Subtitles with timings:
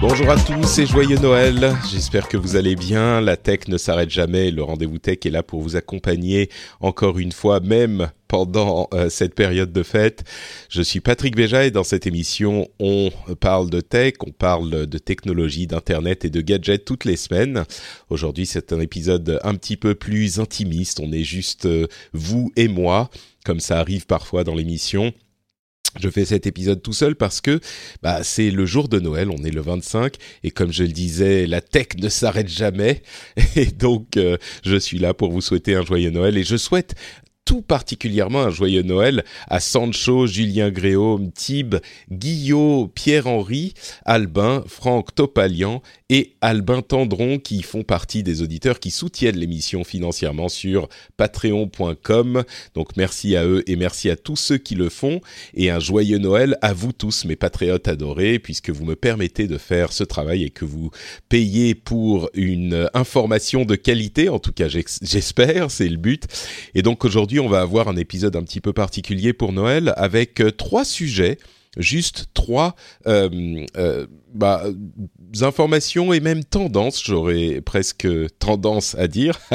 [0.00, 1.74] Bonjour à tous et joyeux Noël.
[1.90, 3.20] J'espère que vous allez bien.
[3.20, 4.52] La tech ne s'arrête jamais.
[4.52, 9.34] Le rendez-vous tech est là pour vous accompagner encore une fois, même pendant euh, cette
[9.34, 10.22] période de fête.
[10.68, 14.98] Je suis Patrick Béja et dans cette émission, on parle de tech, on parle de
[14.98, 17.64] technologie, d'internet et de gadgets toutes les semaines.
[18.08, 21.00] Aujourd'hui, c'est un épisode un petit peu plus intimiste.
[21.00, 23.10] On est juste euh, vous et moi,
[23.44, 25.12] comme ça arrive parfois dans l'émission.
[26.00, 27.60] Je fais cet épisode tout seul parce que
[28.02, 31.46] bah, c'est le jour de Noël, on est le 25 et comme je le disais,
[31.46, 33.02] la tech ne s'arrête jamais.
[33.56, 36.94] Et donc euh, je suis là pour vous souhaiter un joyeux Noël et je souhaite
[37.48, 41.76] tout particulièrement un joyeux Noël à Sancho, Julien Gréaume, Tib,
[42.12, 43.72] Guillaume, Pierre-Henri,
[44.04, 50.48] Albin, Franck Topalian et Albin Tendron qui font partie des auditeurs qui soutiennent l'émission financièrement
[50.48, 52.44] sur patreon.com.
[52.74, 55.20] Donc merci à eux et merci à tous ceux qui le font
[55.54, 59.58] et un joyeux Noël à vous tous mes patriotes adorés puisque vous me permettez de
[59.58, 60.90] faire ce travail et que vous
[61.28, 66.24] payez pour une information de qualité, en tout cas j'espère, c'est le but.
[66.74, 70.40] Et donc aujourd'hui on va avoir un épisode un petit peu particulier pour Noël avec
[70.40, 71.38] euh, trois sujets
[71.76, 72.74] juste trois
[73.06, 74.64] euh, euh, bah,
[75.40, 79.38] informations et même tendances, j'aurais presque tendance à dire.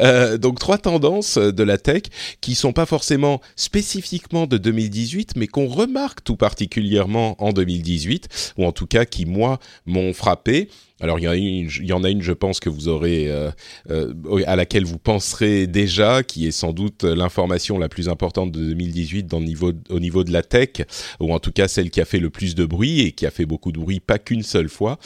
[0.00, 2.02] Euh, donc trois tendances de la tech
[2.40, 8.64] qui sont pas forcément spécifiquement de 2018, mais qu'on remarque tout particulièrement en 2018, ou
[8.64, 10.68] en tout cas qui moi m'ont frappé.
[11.04, 13.50] Alors il y, en a une, je pense que vous aurez euh,
[13.90, 14.14] euh,
[14.46, 19.24] à laquelle vous penserez déjà, qui est sans doute l'information la plus importante de 2018
[19.24, 20.80] dans le niveau, au niveau de la tech,
[21.20, 23.30] ou en tout cas celle qui a fait le plus de bruit et qui a
[23.30, 24.98] fait beaucoup de bruit, pas qu'une seule fois.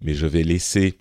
[0.00, 0.98] Mais je vais laisser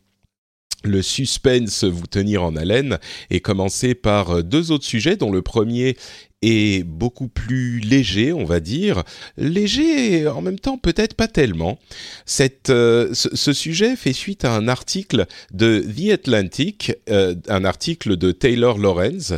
[0.84, 3.00] le suspense vous tenir en haleine
[3.30, 5.98] et commencer par euh, deux autres sujets dont le premier
[6.42, 9.04] est beaucoup plus léger, on va dire.
[9.38, 11.80] Léger en même temps peut-être pas tellement.
[12.26, 18.18] Cette, euh, ce, sujet fait suite à un article de The Atlantic, euh, un article
[18.18, 19.34] de Taylor Lorenz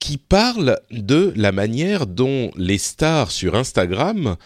[0.00, 4.36] qui parle de la manière dont les stars sur Instagram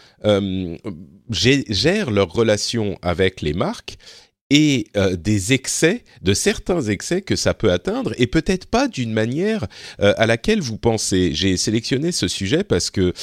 [1.31, 3.99] gèrent leurs relations avec les marques
[4.53, 9.15] et euh, des excès, de certains excès que ça peut atteindre, et peut-être pas d'une
[9.15, 9.67] manière
[10.01, 11.31] euh, à laquelle vous pensez.
[11.33, 13.15] J'ai sélectionné ce sujet parce que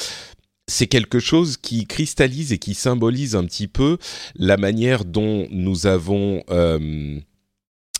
[0.66, 3.98] c'est quelque chose qui cristallise et qui symbolise un petit peu
[4.34, 7.20] la manière dont nous avons euh,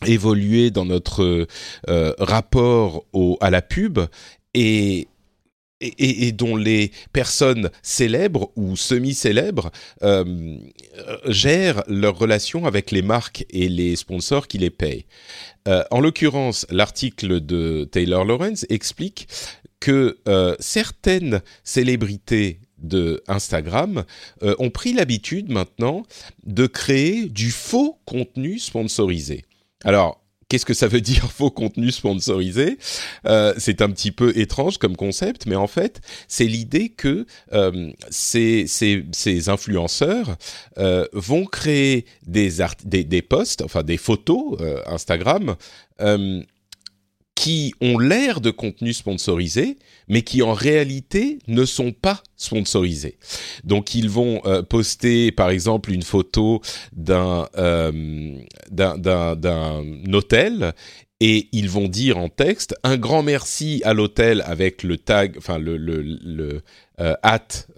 [0.04, 1.46] évolué dans notre
[1.86, 3.04] rapport
[3.40, 4.00] à la pub
[4.54, 5.06] et
[5.80, 9.70] et, dont les personnes célèbres ou semi-célèbres
[10.02, 10.56] euh,
[11.26, 15.06] gèrent leurs relations avec les marques et les sponsors qui les payent.
[15.68, 19.28] Euh, en l'occurrence, l'article de Taylor Lawrence explique
[19.80, 24.04] que euh, certaines célébrités de Instagram
[24.42, 26.04] euh, ont pris l'habitude maintenant
[26.44, 29.44] de créer du faux contenu sponsorisé.
[29.84, 30.19] Alors,
[30.50, 32.76] Qu'est-ce que ça veut dire faux contenu sponsorisé
[33.26, 37.92] euh, C'est un petit peu étrange comme concept, mais en fait, c'est l'idée que euh,
[38.10, 40.36] ces, ces, ces, influenceurs
[40.78, 42.50] euh, vont créer des,
[42.84, 45.54] des, des, posts, enfin des photos euh, Instagram
[46.00, 46.42] euh,
[47.40, 49.78] qui ont l'air de contenu sponsorisé,
[50.08, 53.16] mais qui en réalité ne sont pas sponsorisés.
[53.64, 56.60] Donc ils vont euh, poster par exemple une photo
[56.92, 58.36] d'un euh,
[58.70, 59.82] d'un
[60.12, 60.74] hôtel
[61.20, 65.56] et ils vont dire en texte un grand merci à l'hôtel avec le tag, enfin
[65.56, 66.60] le, le, le
[67.00, 67.14] euh,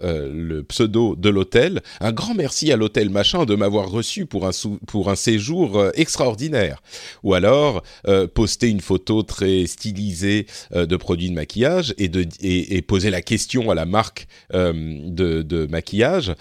[0.03, 4.45] euh, le pseudo de l'hôtel, un grand merci à l'hôtel machin de m'avoir reçu pour
[4.45, 4.51] un,
[4.87, 6.81] pour un séjour euh, extraordinaire.
[7.23, 12.81] Ou alors euh, poster une photo très stylisée de produits de maquillage et, de, et,
[12.81, 16.33] poser la question à la marque de, de, maquillage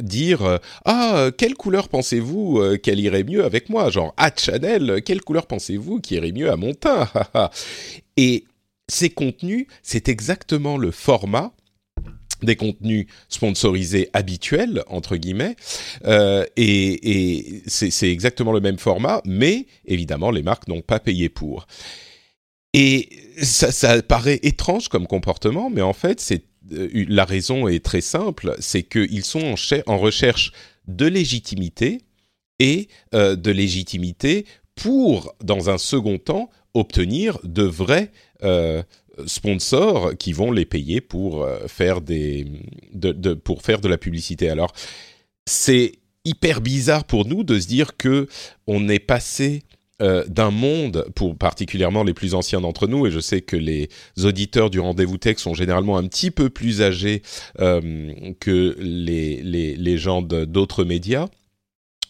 [0.00, 3.90] dire ah quelle couleur pensez-vous qu'elle irait mieux avec moi?
[3.90, 7.08] Genre ah Chanel quelle couleur pensez-vous qui irait mieux à mon teint?
[8.16, 8.44] Et
[8.88, 11.54] ces contenus c'est exactement le format
[12.42, 15.56] des contenus sponsorisés habituels entre guillemets
[16.04, 21.66] euh, et, c'est exactement le même format mais évidemment les marques n'ont pas payé pour.
[22.76, 23.08] Et
[23.40, 28.56] ça, paraît étrange comme comportement mais en fait c'est euh, la raison est très simple
[28.58, 29.54] c'est qu'ils sont
[29.86, 30.52] en, recherche
[30.88, 32.02] de légitimité
[32.58, 38.10] et euh, de légitimité pour dans un second temps obtenir de vrais
[39.26, 42.46] sponsors qui vont les payer pour euh, faire des
[42.92, 44.48] de, pour faire de la publicité.
[44.48, 44.72] Alors
[45.46, 45.92] c'est
[46.24, 48.28] hyper bizarre pour nous de se dire que
[48.66, 49.62] on est passé
[50.02, 53.88] euh, d'un monde, pour particulièrement les plus anciens d'entre nous, et je sais que les
[54.24, 57.22] auditeurs du rendez-vous tech sont généralement un petit peu plus âgés
[57.60, 61.28] euh, que les, les, les gens d'autres médias.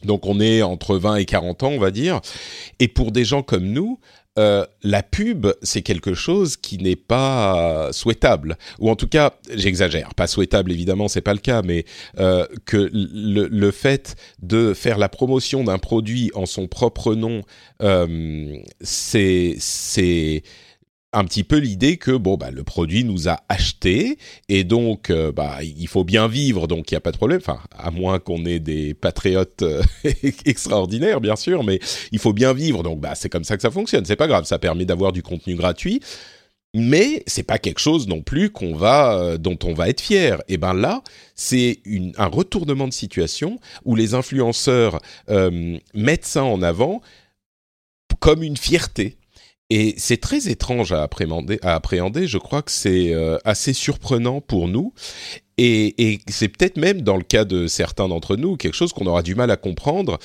[0.05, 2.21] Donc on est entre 20 et 40 ans, on va dire.
[2.79, 3.99] Et pour des gens comme nous,
[4.39, 10.15] euh, la pub, c'est quelque chose qui n'est pas souhaitable, ou en tout cas, j'exagère,
[10.15, 11.85] pas souhaitable évidemment, c'est pas le cas, mais
[12.19, 17.43] euh, que le, le, fait de faire la promotion d'un produit en son propre nom,
[17.83, 20.43] euh, c'est c'est
[21.15, 24.19] un petit peu l'idée que bon bah le produit nous a acheté
[24.49, 27.39] et donc euh, bah il faut bien vivre donc il y a pas de problème.
[27.41, 29.83] Enfin à moins qu'on ait des patriotes euh,
[30.45, 31.79] extraordinaires bien sûr mais
[32.13, 32.83] il faut bien vivre.
[32.83, 34.05] Donc bah c'est comme ça que ça fonctionne.
[34.05, 34.45] C'est pas grave.
[34.45, 36.01] Ça permet d'avoir du contenu gratuit
[36.77, 40.43] mais c'est pas quelque chose non plus qu'on va euh, dont on va être fier.
[40.49, 41.03] Et ben là,
[41.37, 41.79] c'est
[42.19, 45.01] un retournement de situation où les influenceurs
[45.95, 47.01] mettent ça en avant
[48.19, 49.17] comme une fierté
[49.77, 52.29] et c'est très étrange à appréhender.
[52.29, 54.95] Je crois que c'est euh, assez surprenant pour nous.
[55.59, 59.25] Et, c'est peut-être même dans le cas de certains d'entre nous quelque chose qu'on aura
[59.25, 60.21] du mal à comprendre.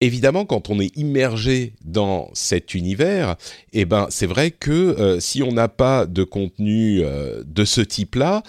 [0.00, 3.36] Évidemment, quand on est immergé dans cet univers,
[3.74, 7.82] eh ben, c'est vrai que euh, si on n'a pas de contenu euh, de ce
[7.82, 8.42] type-là,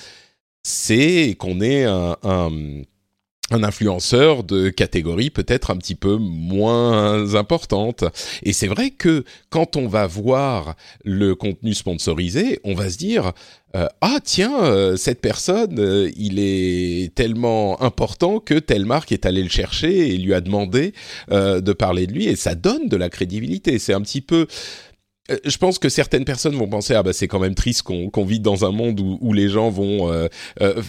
[0.63, 2.15] c'est qu'on est un
[3.55, 8.03] un influenceur de catégorie peut-être un petit peu moins importante.
[8.43, 13.31] Et c'est vrai que quand on va voir le contenu sponsorisé, on va se dire
[13.75, 19.25] euh, ah tiens euh, cette personne euh, il est tellement important que telle marque est
[19.25, 20.93] allée le chercher et lui a demandé
[21.29, 23.79] de parler de lui et ça donne de la crédibilité.
[23.79, 24.47] C'est un petit peu
[25.43, 28.39] je pense que certaines personnes vont penser ah bah c'est quand même triste qu'on vit
[28.39, 30.27] dans un monde où, où les gens vont euh,
[30.61, 30.81] euh,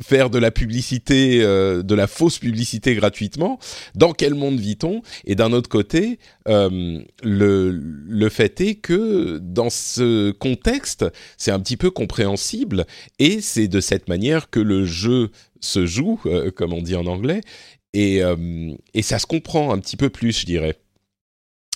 [0.00, 3.58] faire de la publicité, euh, de la fausse publicité gratuitement.
[3.94, 5.02] Dans quel monde vit-on?
[5.24, 6.18] Et d'un autre côté,
[6.48, 11.06] euh, le, le fait est que dans ce contexte,
[11.36, 12.86] c'est un petit peu compréhensible
[13.18, 15.30] et c'est de cette manière que le jeu
[15.60, 16.20] se joue,
[16.56, 17.42] comme on dit en anglais,
[17.92, 18.22] et,
[18.94, 20.78] et ça se comprend un petit peu plus, je dirais.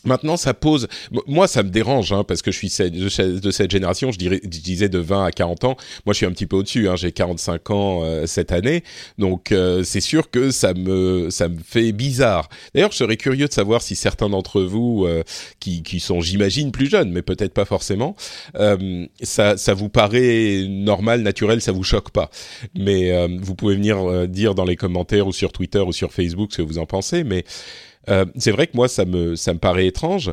[0.05, 0.89] Maintenant, ça pose.
[1.27, 4.13] Moi, ça me dérange hein, parce que je suis de cette génération.
[4.13, 5.77] Je, dirais, disais de 20 à 40 ans.
[6.07, 6.89] Moi, je suis un petit peu au-dessus.
[6.89, 8.83] Hein, J'ai 45 ans euh, cette année,
[9.19, 12.49] donc euh, c'est sûr que ça me ça me fait bizarre.
[12.75, 15.23] D'ailleurs, je serais curieux de savoir si certains d'entre vous euh,
[15.61, 18.17] qui qui sont, j'imagine, plus jeunes, mais peut-être pas forcément,
[19.23, 22.31] ça ça vous paraît normal, naturel, ça vous choque pas.
[22.77, 26.59] Mais vous pouvez venir dire dans les commentaires ou sur Twitter ou sur Facebook ce
[26.59, 27.25] que vous en pensez.
[27.25, 27.45] Mais
[28.09, 30.33] euh, c'est vrai que moi, ça me, ça me paraît étrange,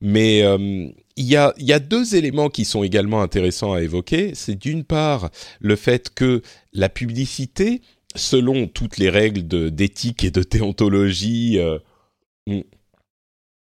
[0.00, 4.32] mais euh, il y, a, y a deux éléments qui sont également intéressants à évoquer.
[4.34, 5.30] C'est d'une part
[5.60, 6.42] le fait que
[6.72, 7.82] la publicité,
[8.14, 11.78] selon toutes les règles d'éthique et de déontologie euh,
[12.46, 12.60] hmm,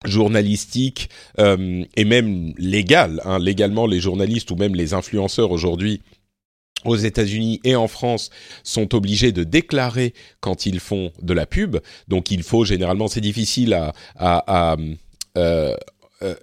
[0.04, 6.00] journalistique et même légale, hein, légalement les journalistes ou même les influenceurs aujourd'hui
[6.86, 8.30] aux États-Unis et en France
[8.62, 11.78] sont obligés de déclarer quand ils font de la pub.
[12.08, 14.76] Donc il faut généralement, c'est difficile à, à, à
[15.36, 15.76] euh,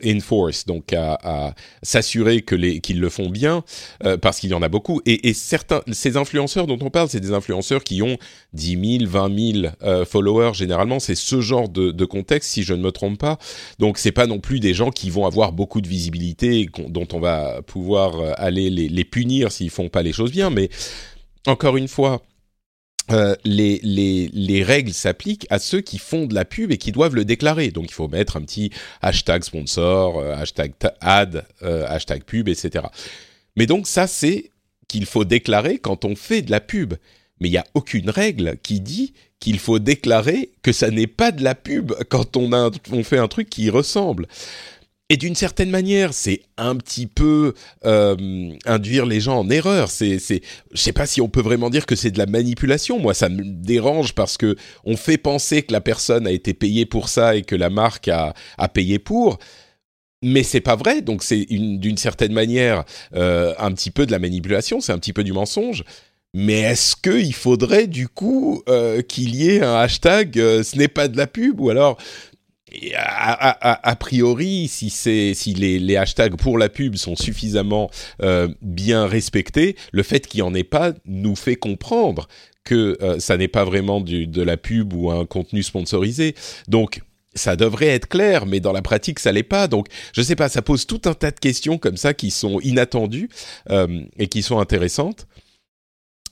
[0.05, 3.63] enforce, donc à, s'assurer que les qu'ils le font bien,
[4.03, 5.01] euh, parce qu'il y en a beaucoup.
[5.05, 8.17] Et, et, certains, ces influenceurs dont on parle, c'est des influenceurs qui ont
[8.53, 10.53] 10 000, 20 000 euh, followers.
[10.53, 13.37] Généralement, c'est ce genre de, de, contexte, si je ne me trompe pas.
[13.79, 17.19] Donc, c'est pas non plus des gens qui vont avoir beaucoup de visibilité, dont on
[17.19, 20.49] va pouvoir euh, aller les, les punir s'ils font pas les choses bien.
[20.49, 20.69] Mais
[21.47, 22.21] encore une fois,
[23.11, 26.91] euh, les, les, les, règles s'appliquent à ceux qui font de la pub et qui
[26.91, 27.71] doivent le déclarer.
[27.71, 32.85] Donc il faut mettre un petit hashtag sponsor, euh, hashtag ad, euh, hashtag pub, etc.
[33.57, 34.51] Mais donc ça, c'est
[34.87, 36.93] qu'il faut déclarer quand on fait de la pub.
[37.39, 41.31] Mais il n'y a aucune règle qui dit qu'il faut déclarer que ça n'est pas
[41.31, 42.71] de la pub quand on, a,
[43.03, 44.27] fait un truc qui ressemble.
[45.09, 47.53] Et d'une certaine manière, c'est un petit peu
[47.85, 49.91] euh, induire les gens en erreur.
[49.91, 50.41] C'est, c'est,
[50.71, 52.99] je sais pas si on peut vraiment dire que c'est de la manipulation.
[52.99, 54.55] Moi, ça me dérange parce que
[54.85, 58.07] on fait penser que la personne a été payée pour ça et que la marque
[58.07, 58.33] a,
[58.73, 59.39] payé pour.
[60.23, 61.01] Mais c'est pas vrai.
[61.01, 64.79] Donc c'est d'une certaine manière euh, un petit peu de la manipulation.
[64.79, 65.83] C'est un petit peu du mensonge.
[66.33, 68.63] Mais est-ce qu'il faudrait du coup
[69.07, 71.59] qu'il y ait un hashtag ce n'est pas de la pub?
[71.59, 71.99] Ou alors
[72.95, 77.89] a, priori, si, si les, les, hashtags pour la pub sont suffisamment
[78.61, 82.27] bien respectés, le fait qu'il n'y en ait pas nous fait comprendre
[82.63, 86.35] que ça n'est pas vraiment du, de la pub ou un contenu sponsorisé.
[86.67, 87.01] Donc,
[87.35, 89.67] ça devrait être clair, mais dans la pratique, ça l'est pas.
[89.67, 92.59] Donc, je sais pas, ça pose tout un tas de questions comme ça qui sont
[92.61, 93.29] inattendues
[93.69, 95.27] euh, et qui sont intéressantes.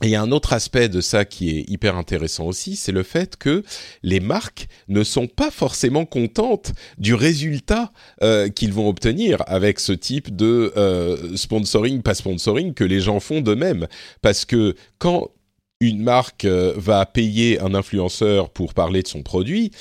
[0.04, 3.64] Et un autre aspect de ça qui est hyper intéressant aussi, c'est le fait que
[4.02, 7.92] les marques ne sont pas forcément contentes du résultat
[8.24, 13.20] euh, qu'ils vont obtenir avec ce type de euh, sponsoring, pas sponsoring, que les gens
[13.20, 13.88] font d'eux-mêmes.
[14.22, 15.30] Parce que quand
[15.80, 19.72] une marque va payer un influenceur pour parler de son produit,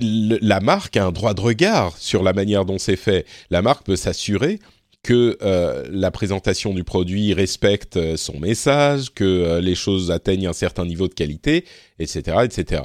[0.00, 3.26] la marque a un droit de regard sur la manière dont c'est fait.
[3.50, 4.58] La marque peut s'assurer
[5.02, 10.46] que euh, la présentation du produit respecte euh, son message, que euh, les choses atteignent
[10.46, 11.64] un certain niveau de qualité,
[11.98, 12.82] etc., etc.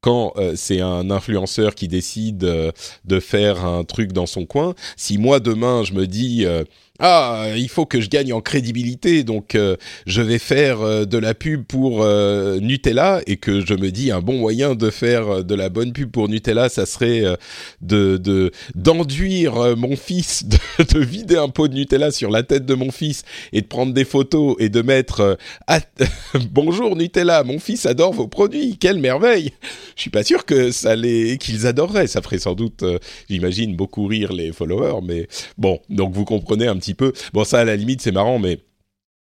[0.00, 5.40] Quand c'est un influenceur qui décide de faire un truc dans son coin, si moi
[5.40, 6.46] demain je me dis
[7.02, 9.76] ah, il faut que je gagne en crédibilité, donc euh,
[10.06, 14.10] je vais faire euh, de la pub pour euh, Nutella et que je me dis
[14.10, 17.22] un bon moyen de faire de la bonne pub pour Nutella, ça serait
[17.80, 20.44] de d'enduire mon fils,
[20.78, 23.22] de, vider un pot de Nutella sur la tête de mon fils
[23.54, 25.38] et de prendre des photos et de mettre
[26.50, 29.52] bonjour Nutella, mon fils adore vos produits, quelle merveille.
[29.96, 32.84] Je suis pas sûr que ça les qu'ils adoreraient, ça ferait sans doute,
[33.30, 37.12] j'imagine beaucoup rire les followers, mais bon, donc vous comprenez un petit peu.
[37.32, 38.58] Bon, ça, à la limite, c'est marrant, mais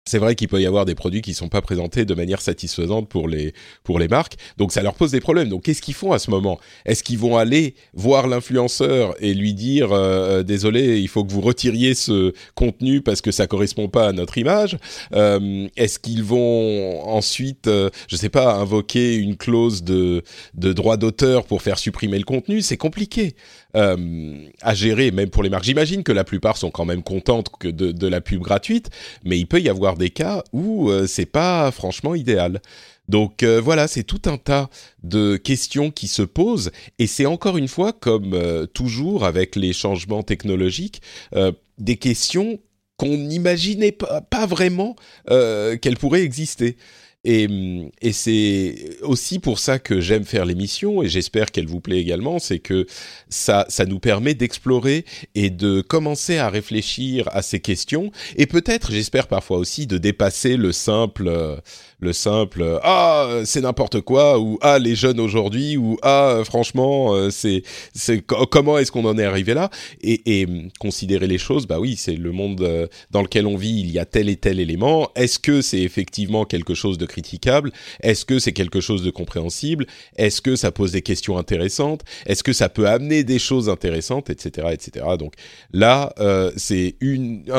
[0.04, 3.08] c'est vrai qu'il peut y avoir des produits qui sont pas présentés de manière satisfaisante
[3.08, 3.54] pour les
[3.84, 5.48] pour les marques, donc ça leur pose des problèmes.
[5.48, 6.58] Donc qu'est-ce qu'ils font à ce moment?
[6.84, 11.30] Est-ce qu'ils vont aller voir l'influenceur et lui dire euh, euh, désolé, il faut que
[11.32, 14.76] vous retiriez ce contenu parce que ça correspond pas à notre image?
[15.14, 17.70] Euh, Est-ce qu'ils vont ensuite,
[18.08, 20.22] je sais pas, invoquer une clause de
[20.54, 22.60] de droit d'auteur pour faire supprimer le contenu?
[22.60, 23.36] C'est compliqué.
[23.74, 25.64] À gérer, même pour les marques.
[25.64, 28.90] J'imagine que la plupart sont quand même contentes que de, de la pub gratuite,
[29.24, 32.60] mais il peut y avoir des cas où euh, c'est pas franchement idéal.
[33.08, 34.70] Donc euh, voilà, c'est tout un tas
[35.02, 39.72] de questions qui se posent et c'est encore une fois, comme euh, toujours avec les
[39.72, 41.02] changements technologiques,
[41.78, 42.60] des questions
[42.96, 46.76] qu'on n'imaginait pas, pas, vraiment qu'elles pourraient exister.
[47.24, 47.48] Et,
[48.12, 52.58] c'est aussi pour ça que j'aime faire l'émission et j'espère qu'elle vous plaît également, c'est
[52.58, 52.86] que
[53.28, 58.10] ça, ça nous permet d'explorer et de commencer à réfléchir à ces questions.
[58.36, 61.60] Et peut-être, j'espère parfois aussi, de dépasser le simple
[62.00, 67.30] le simple ah c'est n'importe quoi ou ah les jeunes aujourd'hui ou ah franchement euh,
[67.30, 67.62] c'est
[67.94, 69.70] c'est comment est-ce qu'on en est arrivé là?
[70.02, 70.48] Et, et
[70.80, 74.00] considérer les choses bah oui c'est le monde euh, dans lequel on vit il y
[74.00, 75.10] a tel et tel élément.
[75.14, 79.86] Est-ce que c'est effectivement quelque chose de critiquable est-ce que c'est quelque chose de compréhensible?
[80.16, 82.02] Est-ce que ça pose des questions intéressantes?
[82.26, 85.34] Est-ce que ça peut amener des choses intéressantes etc etc donc
[85.72, 86.96] là euh, c'est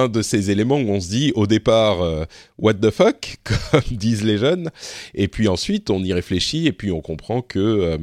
[0.01, 4.23] un de ces éléments où on se dit au départ what the fuck comme disent
[4.23, 4.71] les jeunes.
[5.13, 7.97] Et puis ensuite, on y réfléchit et puis on comprend que euh,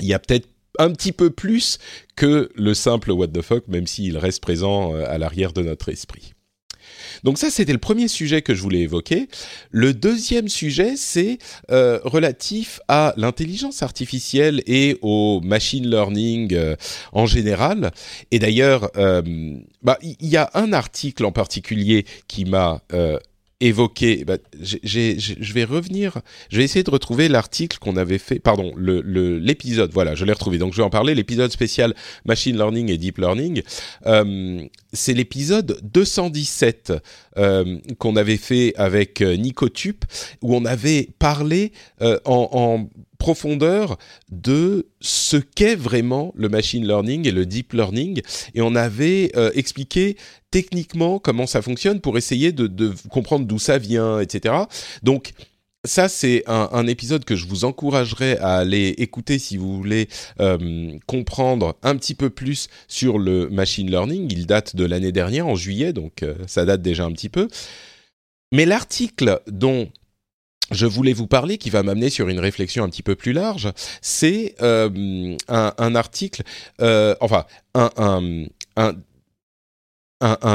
[0.00, 1.78] il y a peut-être un petit peu plus
[2.16, 5.90] que le simple what the fuck, même s'il reste présent euh, à l'arrière de notre
[5.90, 6.32] esprit.
[7.22, 9.28] Donc ça, c'était le premier sujet que je voulais évoquer.
[9.70, 11.38] Le deuxième sujet, c'est
[11.70, 16.56] euh, relatif à l'intelligence artificielle et au machine learning
[17.12, 17.92] en général.
[18.30, 18.90] Et d'ailleurs,
[19.82, 22.80] bah, il y a un article en particulier qui m'a
[23.62, 24.24] évoqué.
[24.24, 26.18] Bah, je vais revenir.
[26.50, 28.38] Je vais essayer de retrouver l'article qu'on avait fait.
[28.38, 29.88] Pardon, l'épisode.
[29.90, 30.58] Le, voilà, je l'ai retrouvé.
[30.58, 31.14] Donc je vais en parler.
[31.14, 33.62] L'épisode spécial machine learning et deep learning.
[34.06, 36.92] Euh, c'est l'épisode 217
[37.38, 40.04] euh, qu'on avait fait avec euh, Nico Tup,
[40.42, 42.88] où on avait parlé en, en
[43.22, 43.98] profondeur
[44.32, 48.20] de ce qu'est vraiment le machine learning et le deep learning.
[48.56, 50.16] Et on avait euh, expliqué
[50.50, 54.56] techniquement comment ça fonctionne pour essayer de, comprendre d'où ça vient, etc.
[55.04, 55.34] Donc,
[55.84, 60.08] ça, c'est un, épisode que je vous encouragerais à aller écouter si vous voulez
[60.40, 64.32] euh, comprendre un petit peu plus sur le machine learning.
[64.32, 67.46] Il date de l'année dernière, en juillet, donc euh, ça date déjà un petit peu.
[68.52, 69.88] Mais l'article dont
[70.72, 73.72] je voulais vous parler, qui va m'amener sur une réflexion un petit peu plus large,
[74.00, 76.42] c'est euh, un, article,
[76.80, 78.46] euh, enfin, un,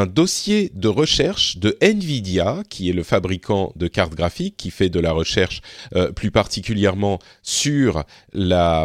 [0.05, 4.99] dossier de recherche de Nvidia, qui est le fabricant de cartes graphiques, qui fait de
[4.99, 5.61] la recherche
[5.95, 8.79] euh, plus particulièrement sur les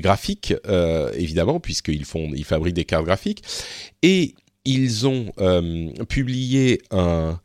[0.00, 0.54] graphiques,
[1.14, 2.04] évidemment, puisqu'ils
[2.34, 3.42] ils fabriquent des cartes graphiques,
[4.02, 5.32] et ils ont
[6.08, 7.38] publié un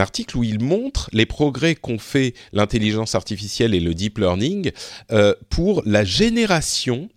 [0.00, 4.70] article où il montre les progrès qu'ont fait l'intelligence artificielle et le deep learning
[5.12, 7.08] euh, pour la génération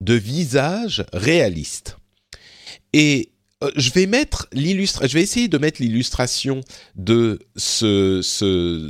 [0.00, 1.96] de visages réalistes.
[2.92, 3.32] Et
[3.64, 6.60] euh, je vais mettre je vais essayer de mettre l'illustration
[6.94, 8.20] de ce,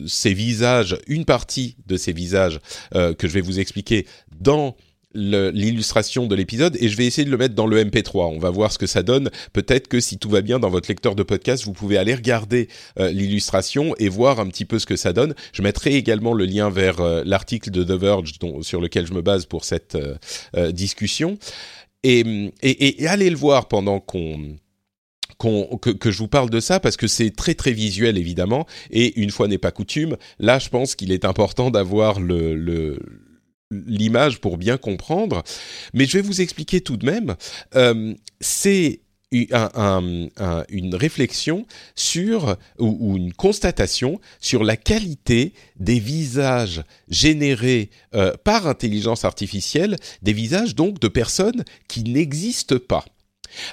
[0.09, 2.59] ces visages, une partie de ces visages
[2.95, 4.07] euh, que je vais vous expliquer
[4.41, 4.77] dans
[5.17, 8.35] l'illustration de l'épisode et je vais essayer de le mettre dans le MP3.
[8.35, 9.31] On va voir ce que ça donne.
[9.53, 12.69] Peut-être que si tout va bien dans votre lecteur de podcast, vous pouvez aller regarder
[12.99, 15.35] euh, l'illustration et voir un petit peu ce que ça donne.
[15.53, 18.33] Je mettrai également le lien vers l'article de The Verge
[18.63, 19.97] sur lequel je me base pour cette
[20.71, 21.39] discussion.
[22.03, 24.57] Et, et, allez le voir pendant qu'on
[25.39, 29.21] que, que, je vous parle de ça parce que c'est très très visuel évidemment et
[29.21, 33.01] une fois n'est pas coutume, là je pense qu'il est important d'avoir le, le
[33.71, 35.43] l'image pour bien comprendre,
[35.93, 37.37] mais je vais vous expliquer tout de même.
[37.75, 39.01] Euh, c'est
[39.53, 47.91] un, un, une réflexion sur ou, ou, une constatation sur la qualité des visages générés
[48.15, 53.05] euh, par intelligence artificielle, des visages donc de personnes qui n'existent pas.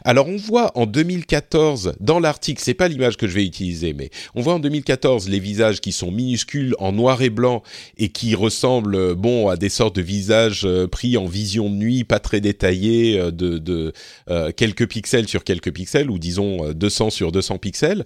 [0.03, 4.09] Alors on voit en 2014 dans l'article, c'est pas l'image que je vais utiliser, mais
[4.35, 7.63] on voit en 2014 les visages qui sont minuscules en noir et blanc
[7.97, 12.03] et qui ressemblent bon à des sortes de visages euh, pris en vision de nuit,
[12.03, 13.93] pas très détaillés, euh, de,
[14.29, 18.05] euh, quelques pixels sur quelques pixels ou disons 200 sur 200 pixels.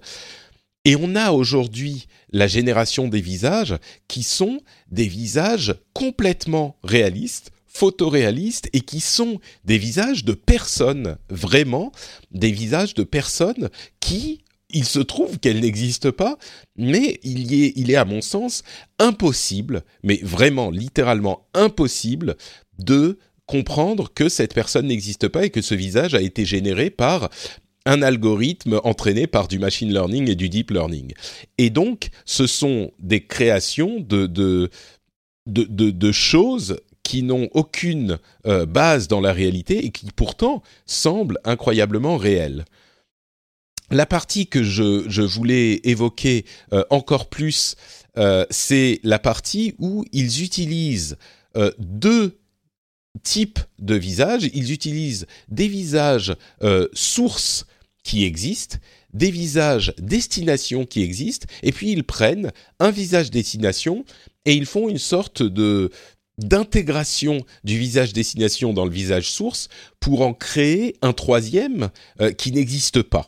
[0.84, 8.68] Et on a aujourd'hui la génération des visages qui sont des visages complètement réalistes, photoréalistes
[8.72, 11.92] et qui sont des visages de personnes, vraiment
[12.32, 13.68] des visages de personnes
[14.00, 16.38] qui, il se trouve qu'elles n'existent pas,
[16.76, 18.64] mais il, y est, il est à mon sens
[18.98, 22.36] impossible, mais vraiment littéralement impossible,
[22.80, 27.30] de comprendre que cette personne n'existe pas et que ce visage a été généré par
[27.86, 31.12] un algorithme entraîné par du machine learning et du deep learning.
[31.58, 34.68] Et donc, ce sont des créations de, de,
[35.46, 36.76] de, de choses
[37.08, 42.66] qui n'ont aucune euh, base dans la réalité et qui pourtant semblent incroyablement réelles.
[43.90, 46.44] La partie que je, voulais évoquer
[46.74, 47.76] euh, encore plus,
[48.18, 51.16] euh, c'est la partie où ils utilisent
[51.78, 52.38] deux
[53.22, 54.50] types de visages.
[54.52, 56.36] Ils utilisent des visages
[56.92, 57.64] sources
[58.04, 58.76] qui existent,
[59.14, 64.04] des visages destination qui existent, et puis ils prennent un visage destination
[64.44, 65.90] et ils font une sorte de
[66.38, 69.68] d'intégration du visage destination dans le visage source
[70.00, 73.26] pour en créer un troisième euh, qui n'existe pas.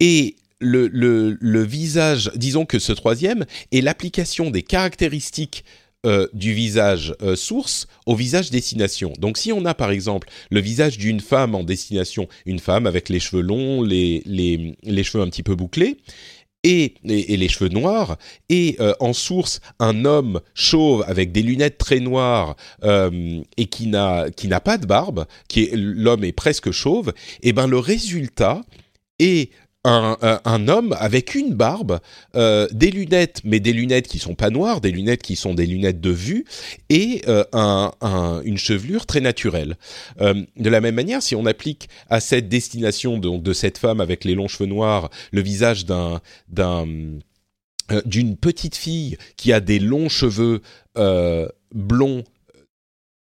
[0.00, 5.64] Et le, visage, disons que ce troisième est l'application des caractéristiques
[6.06, 9.12] euh, du visage euh, source au visage destination.
[9.18, 13.08] Donc si on a par exemple le visage d'une femme en destination, une femme avec
[13.08, 14.62] les cheveux longs, les
[15.02, 15.98] cheveux un petit peu bouclés,
[16.64, 18.18] et, les cheveux noirs,
[18.48, 23.86] et euh, en source un homme chauve avec des lunettes très noires euh, et qui
[23.86, 28.62] n'a pas de barbe, qui l'homme est presque chauve, et ben le résultat
[29.18, 29.50] est
[29.88, 32.00] un, homme avec une barbe,
[32.36, 35.66] euh, des lunettes, mais des lunettes qui sont pas noires, des lunettes qui sont des
[35.66, 36.44] lunettes de vue,
[36.88, 37.44] et euh,
[38.44, 39.76] une chevelure très naturelle.
[40.20, 44.00] Euh, de la même manière, si on applique à cette destination donc de cette femme
[44.00, 46.20] avec les longs cheveux noirs le visage d'un
[48.04, 50.60] d'une petite fille qui a des longs cheveux
[51.74, 52.24] blonds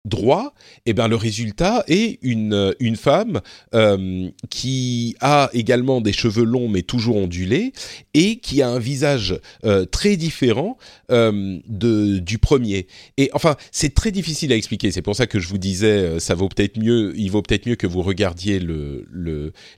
[0.04, 0.52] droit,
[0.84, 3.40] et eh bien le résultat est une, une femme
[3.74, 7.72] euh, qui a également des cheveux longs mais toujours ondulés
[8.12, 10.76] et qui a un visage euh, très différent
[11.10, 12.86] euh, de, du premier.
[13.16, 14.90] Et enfin, c'est très difficile à expliquer.
[14.90, 17.76] C'est pour ça que je vous disais, ça vaut peut-être mieux, il vaut peut-être mieux
[17.76, 19.04] que vous regardiez le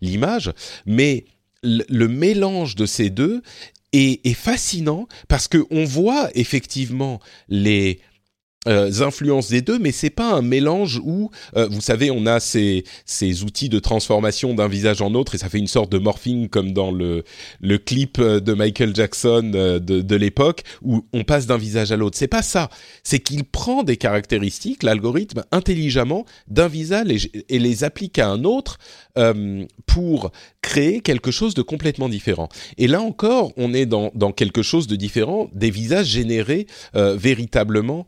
[0.01, 0.53] l'image,
[0.87, 1.25] mais
[1.63, 3.43] le, mélange de ces deux
[3.93, 8.01] est, est fascinant parce que on voit effectivement les
[8.67, 12.41] euh, influences des deux, mais c'est pas un mélange où, euh, vous savez, on a
[12.41, 15.99] ces, ces outils de transformation d'un visage en autre et ça fait une sorte de
[15.99, 17.25] morphing comme dans le,
[17.61, 21.97] le clip euh, de Michael Jackson de, de l'époque où on passe d'un visage à
[21.97, 22.17] l'autre.
[22.17, 22.71] C'est pas ça.
[23.03, 28.45] C'est qu'il prend des caractéristiques, l'algorithme, intelligemment d'un visage et, et, les applique à un
[28.45, 28.79] autre
[29.19, 32.49] euh, pour créer quelque chose de complètement différent.
[32.77, 37.17] Et là encore, on est dans, dans quelque chose de différent, des visages générés euh,
[37.17, 38.07] véritablement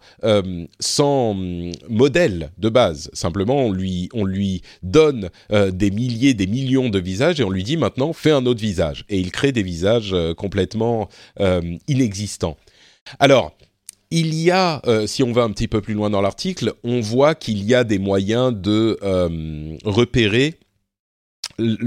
[0.80, 3.11] sans hum, modèle de base.
[3.12, 7.50] Simplement, on lui, on lui donne euh, des milliers, des millions de visages et on
[7.50, 9.04] lui dit maintenant, fais un autre visage.
[9.08, 11.08] Et il crée des visages euh, complètement
[11.40, 12.56] euh, inexistants.
[13.18, 13.56] Alors,
[14.11, 17.34] il y a, si on va un petit peu plus loin dans l'article, on voit
[17.34, 18.98] qu'il y a des moyens de
[19.84, 20.58] repérer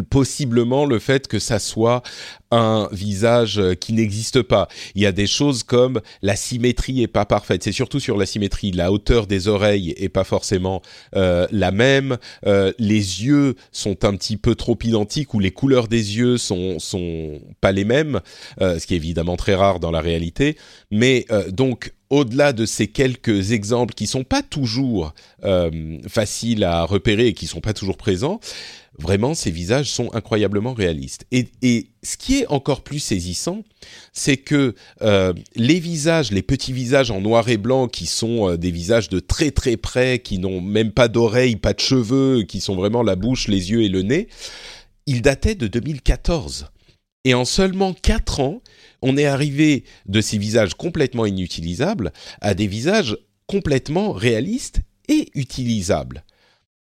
[0.09, 2.03] possiblement le fait que ça soit
[2.51, 4.67] un visage euh, qui n'existe pas.
[4.95, 7.63] Il y a des choses comme la symétrie est pas parfaite.
[7.63, 8.71] C'est surtout sur la symétrie.
[8.71, 10.81] La hauteur des oreilles est pas forcément
[11.15, 12.17] euh, la même.
[12.45, 16.79] Euh, les yeux sont un petit peu trop identiques ou les couleurs des yeux sont
[16.79, 18.19] sont pas les mêmes,
[18.59, 20.57] euh, ce qui est évidemment très rare dans la réalité.
[20.89, 25.13] Mais euh, donc au-delà de ces quelques exemples qui sont pas toujours
[25.45, 28.41] euh, faciles à repérer et qui sont pas toujours présents,
[28.99, 31.25] vraiment ces visages sont incroyablement réalistes.
[31.31, 31.47] Et,
[32.03, 33.63] ce qui est encore plus saisissant,
[34.11, 34.73] c'est que
[35.03, 39.07] euh, les visages, les petits visages en noir et blanc, qui sont euh, des visages
[39.07, 43.03] de très très près, qui n'ont même pas d'oreilles, pas de cheveux, qui sont vraiment
[43.03, 44.29] la bouche, les yeux et le nez,
[45.05, 46.71] ils dataient de 2014.
[47.23, 48.61] Et en seulement 4 ans,
[49.03, 56.23] on est arrivé de ces visages complètement inutilisables à des visages complètement réalistes et utilisables.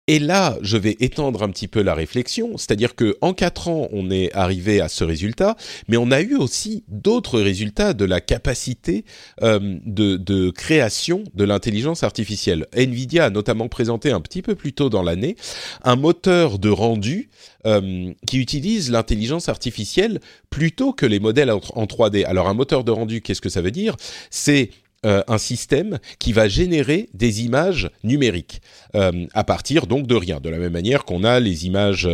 [0.09, 3.89] Et là, je vais étendre un petit peu la réflexion, c'est-à-dire que en quatre ans,
[3.91, 5.57] on est arrivé à ce résultat,
[5.89, 9.03] mais on a eu aussi d'autres résultats de la capacité
[9.43, 12.67] euh, de, création de l'intelligence artificielle.
[12.73, 15.35] Nvidia a notamment présenté un petit peu plus tôt dans l'année
[15.83, 17.29] un moteur de rendu
[17.65, 22.23] euh, qui utilise l'intelligence artificielle plutôt que les modèles en 3D.
[22.25, 23.97] Alors un moteur de rendu, qu'est-ce que ça veut dire?
[24.29, 24.69] C'est
[25.05, 28.61] euh, un système qui va générer des images numériques
[28.95, 30.39] euh, à partir donc de rien.
[30.39, 32.07] De la même manière qu'on a les images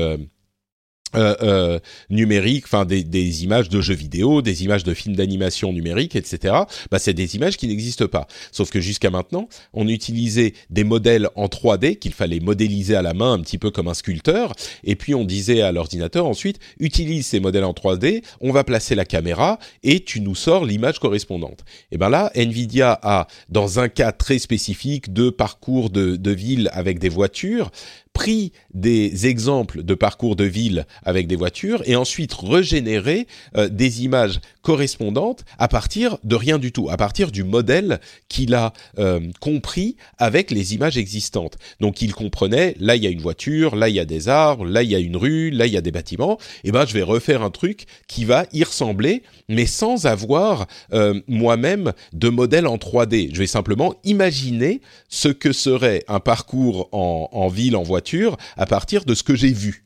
[1.15, 5.73] euh, euh, numériques, enfin des, des, images de jeux vidéo, des images de films d'animation
[5.73, 6.56] numérique, etc.
[6.91, 8.28] Bah, c'est des images qui n'existent pas.
[8.52, 13.13] Sauf que jusqu'à maintenant, on utilisait des modèles en 3D qu'il fallait modéliser à la
[13.13, 17.28] main, un petit peu comme un sculpteur, et puis on disait à l'ordinateur ensuite utilise
[17.28, 21.63] ces modèles en 3D, on va placer la caméra et tu nous sors l'image correspondante.
[21.91, 26.69] Et ben là, Nvidia a dans un cas très spécifique de parcours de, de ville
[26.73, 27.71] avec des voitures
[28.13, 34.04] pris des exemples de parcours de ville avec des voitures et ensuite régénéré euh, des
[34.04, 39.20] images correspondantes à partir de rien du tout, à partir du modèle qu'il a euh,
[39.39, 41.58] compris avec les images existantes.
[41.80, 44.66] Donc il comprenait, là il y a une voiture, là il y a des arbres,
[44.66, 46.94] là il y a une rue, là il y a des bâtiments, et ben je
[46.94, 52.68] vais refaire un truc qui va y ressembler, mais sans avoir euh, moi-même de modèle
[52.68, 53.34] en 3D.
[53.34, 58.66] Je vais simplement imaginer ce que serait un parcours en, en ville, en voiture, à
[58.66, 59.86] partir de ce que j'ai vu.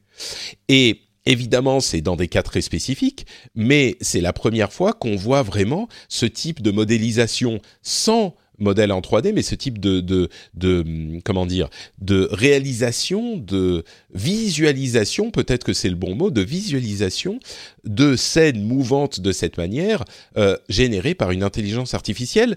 [0.70, 5.42] Et Évidemment, c'est dans des cas très spécifiques, mais c'est la première fois qu'on voit
[5.44, 11.20] vraiment ce type de modélisation sans modèle en 3D, mais ce type de, de, de
[11.26, 17.42] comment dire, de réalisation, de visualisation, peut-être que c'est le bon mot, de visualisation
[17.84, 20.06] de scènes mouvantes de cette manière,
[20.38, 22.56] euh, générées par une intelligence artificielle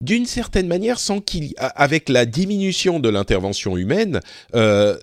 [0.00, 4.20] d'une certaine manière, sans qu'il, avec la diminution de l'intervention humaine
[4.54, 4.96] euh,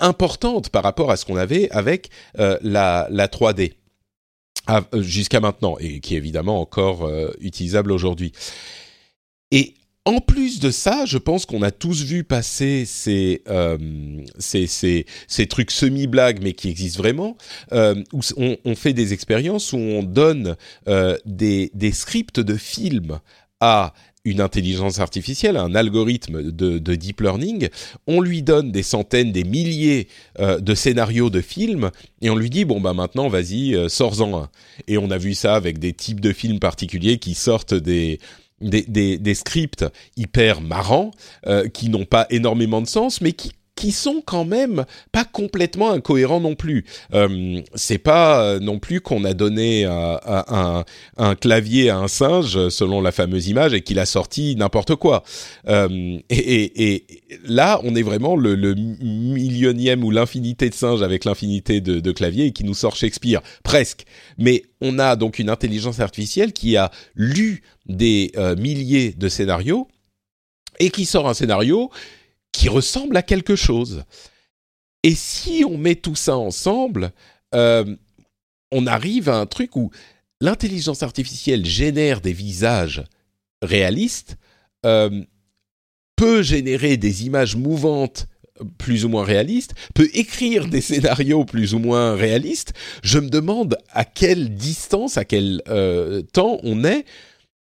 [0.00, 3.74] importante par rapport à ce qu'on avait avec euh, la, la 3D
[4.70, 8.32] euh, jusqu'à maintenant et qui est évidemment encore euh, utilisable aujourd'hui.
[9.50, 13.42] Et en plus de ça, je pense qu'on a tous vu passer ces,
[14.38, 17.36] ces, ces, ces, trucs semi-blagues, mais qui existent vraiment,
[17.72, 20.56] où on, fait des expériences où on donne
[21.26, 23.20] des, des scripts de films
[23.60, 23.92] à
[24.28, 27.68] une intelligence artificielle, un algorithme de, de, deep learning,
[28.06, 31.90] on lui donne des centaines, des milliers euh, de scénarios de films
[32.22, 34.50] et on lui dit bon bah maintenant vas-y euh, sors-en un.
[34.86, 38.18] Et on a vu ça avec des types de films particuliers qui sortent des,
[38.60, 39.84] des scripts
[40.16, 41.10] hyper marrants
[41.46, 45.92] euh, qui n'ont pas énormément de sens mais qui qui sont quand même pas complètement
[45.92, 46.84] incohérents non plus.
[47.14, 50.84] Euh, c'est pas euh, non plus qu'on a donné un,
[51.16, 55.22] un, clavier à un singe selon la fameuse image et qu'il a sorti n'importe quoi.
[55.68, 57.04] Euh, et,
[57.44, 62.46] là, on est vraiment le, millionième ou l'infinité de singes avec l'infinité de, de claviers
[62.46, 64.06] et qui nous sort Shakespeare, presque.
[64.38, 69.86] Mais on a donc une intelligence artificielle qui a lu des euh, milliers de scénarios
[70.80, 71.90] et qui sort un scénario
[72.52, 74.04] qui ressemble à quelque chose.
[75.02, 77.12] Et si on met tout ça ensemble,
[77.54, 77.96] euh,
[78.72, 79.90] on arrive à un truc où
[80.40, 83.04] l'intelligence artificielle génère des visages
[83.62, 84.36] réalistes,
[84.86, 85.24] euh,
[86.16, 88.26] peut générer des images mouvantes
[88.76, 92.72] plus ou moins réalistes, peut écrire des scénarios plus ou moins réalistes.
[93.04, 97.04] Je me demande à quelle distance, à quel euh, temps on est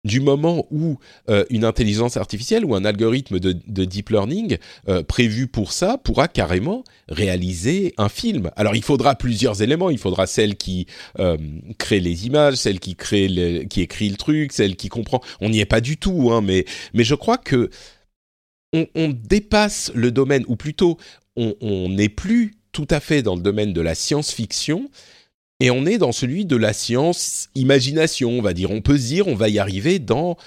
[0.06, 0.98] du moment où
[1.30, 5.98] euh, une intelligence artificielle ou un algorithme de, de deep learning euh, prévu pour ça
[5.98, 8.52] pourra carrément réaliser un film.
[8.56, 9.90] Alors il faudra plusieurs éléments.
[9.90, 10.86] Il faudra celle qui
[11.20, 11.38] euh,
[11.78, 15.22] crée les images, celle qui crée, qui écrit le truc, celle qui comprend.
[15.42, 17.70] On n'y est pas du tout, hein, mais mais je crois que
[18.74, 20.98] on, on dépasse le domaine, ou plutôt
[21.38, 24.90] on n'est plus tout à fait dans le domaine de la science-fiction.
[25.60, 28.72] Et on est dans celui de la science-imagination, on va dire.
[28.72, 30.38] On peut se dire, on va y arriver dans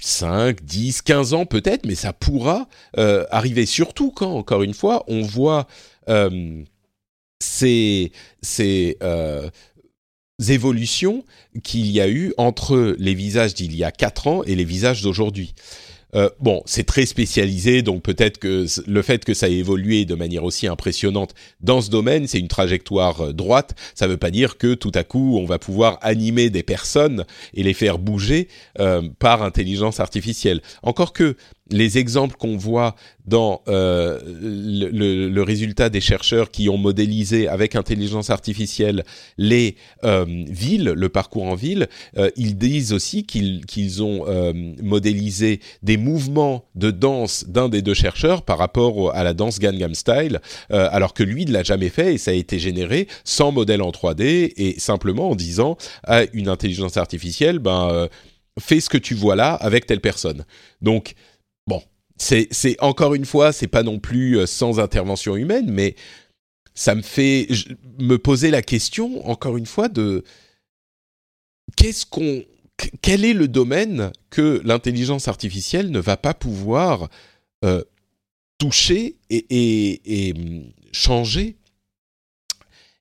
[0.00, 3.66] 5, 10, 15 ans peut-être, mais ça pourra euh, arriver.
[3.66, 5.66] Surtout quand, encore une fois, on voit
[6.08, 6.62] euh,
[7.40, 9.50] ces, ces euh,
[10.48, 11.24] évolutions
[11.62, 15.02] qu'il y a eu entre les visages d'il y a 4 ans et les visages
[15.02, 15.54] d'aujourd'hui.
[16.14, 20.14] Euh, bon, c'est très spécialisé, donc peut-être que le fait que ça ait évolué de
[20.14, 23.74] manière aussi impressionnante dans ce domaine, c'est une trajectoire euh, droite.
[23.94, 27.24] Ça ne veut pas dire que tout à coup, on va pouvoir animer des personnes
[27.54, 28.48] et les faire bouger
[28.78, 30.60] euh, par intelligence artificielle.
[30.82, 31.36] Encore que
[31.72, 32.94] les exemples qu'on voit
[33.26, 39.04] dans euh, le, résultat des chercheurs qui ont modélisé avec intelligence artificielle
[39.38, 44.24] les euh, villes, le parcours en ville, euh, ils disent aussi qu'ils ont
[44.82, 49.94] modélisé des mouvements de danse d'un des deux chercheurs par rapport à la danse Gangnam
[49.94, 53.82] Style, alors que lui ne l'a jamais fait et ça a été généré sans modèle
[53.82, 58.08] en 3D et simplement en disant à une intelligence artificielle, ben
[58.60, 60.44] fais ce que tu vois là avec telle personne.
[60.80, 61.14] Donc
[62.22, 65.96] C'est encore une fois, c'est pas non plus euh, sans intervention humaine, mais
[66.74, 67.48] ça me fait
[67.98, 70.22] me poser la question encore une fois de
[71.76, 72.44] qu'est-ce qu'on
[73.02, 77.08] quel est le domaine que l'intelligence artificielle ne va pas pouvoir
[77.64, 77.82] euh,
[78.58, 81.56] toucher et, hum, changer?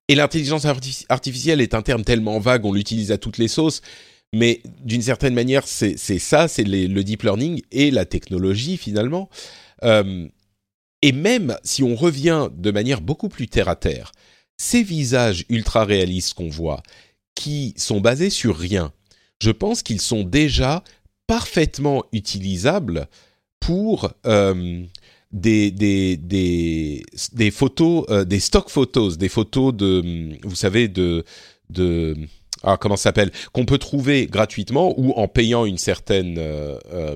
[0.08, 0.66] Et l'intelligence
[1.10, 3.82] artificielle est un terme tellement vague, on l'utilise à toutes les sauces,
[4.34, 9.30] mais d'une certaine manière, c'est ça, c'est le deep learning et la technologie finalement.
[9.84, 10.28] Euh,
[11.02, 14.12] et même si on revient de manière beaucoup plus terre à terre,
[14.58, 16.84] ces visages ultra réalistes qu'on voit,
[17.36, 18.94] qui sont basés sur rien,
[19.42, 20.84] je pense qu'ils sont déjà
[21.28, 23.08] parfaitement utilisables
[23.60, 24.84] pour euh,
[25.32, 31.26] des, des, des, des photos, euh, des stock photos, des photos de, vous savez, de,
[31.70, 32.16] de
[32.64, 37.16] ah, comment s'appelle, qu'on peut trouver gratuitement ou en payant une certaine euh, euh,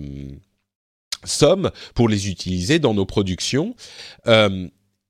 [1.23, 3.75] somme pour les utiliser dans nos productions.
[4.27, 4.67] Euh,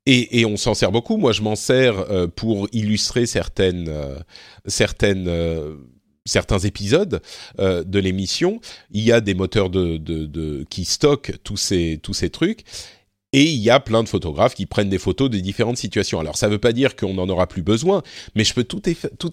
[0.08, 1.18] et, on s'en sert beaucoup.
[1.18, 3.92] Moi, je m'en sers pour illustrer certaines,
[4.68, 7.24] certains épisodes
[7.58, 8.62] de l'émission.
[8.92, 9.72] Il y a des moteurs
[10.70, 12.66] qui stockent tous ces, tous ces trucs.
[13.36, 16.22] Et il y a plein de photographes qui prennent des photos de différentes situations.
[16.22, 18.02] Alors ça ne veut pas dire qu'on n'en aura plus besoin,
[18.34, 18.80] mais je peux tout,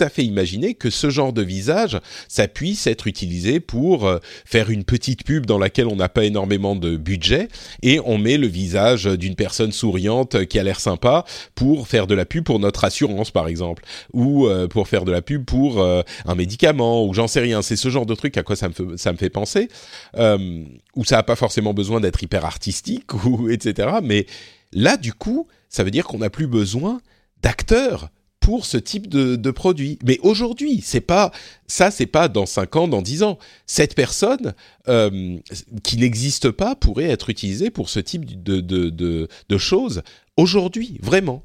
[0.00, 4.70] à fait imaginer que ce genre de visage, ça puisse être utilisé pour euh, faire
[4.70, 7.46] une petite pub dans laquelle on n'a pas énormément de budget
[7.84, 12.16] et on met le visage d'une personne souriante qui a l'air sympa pour faire de
[12.16, 15.80] la pub pour notre assurance par exemple, ou euh, pour faire de la pub pour
[15.80, 17.62] euh, un médicament, ou j'en sais rien.
[17.62, 19.68] C'est ce genre de truc à quoi ça me fait, penser,
[20.16, 24.26] où ça n'a pas forcément besoin d'être hyper artistique, ou etc mais
[24.72, 27.00] là, du coup, ça veut dire qu'on n'a plus besoin
[27.42, 28.10] d'acteurs
[28.42, 29.98] pour ce type de, produit.
[30.04, 31.30] Mais aujourd'hui, c'est pas
[31.68, 33.38] ça, c'est pas dans 5 ans, dans 10 ans.
[33.66, 34.54] Cette personne
[34.88, 35.38] euh,
[35.84, 40.02] qui n'existe pas pourrait être utilisée pour ce type de, de, de, de choses
[40.36, 41.44] aujourd'hui, vraiment.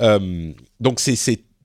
[0.00, 1.16] Euh, donc c'est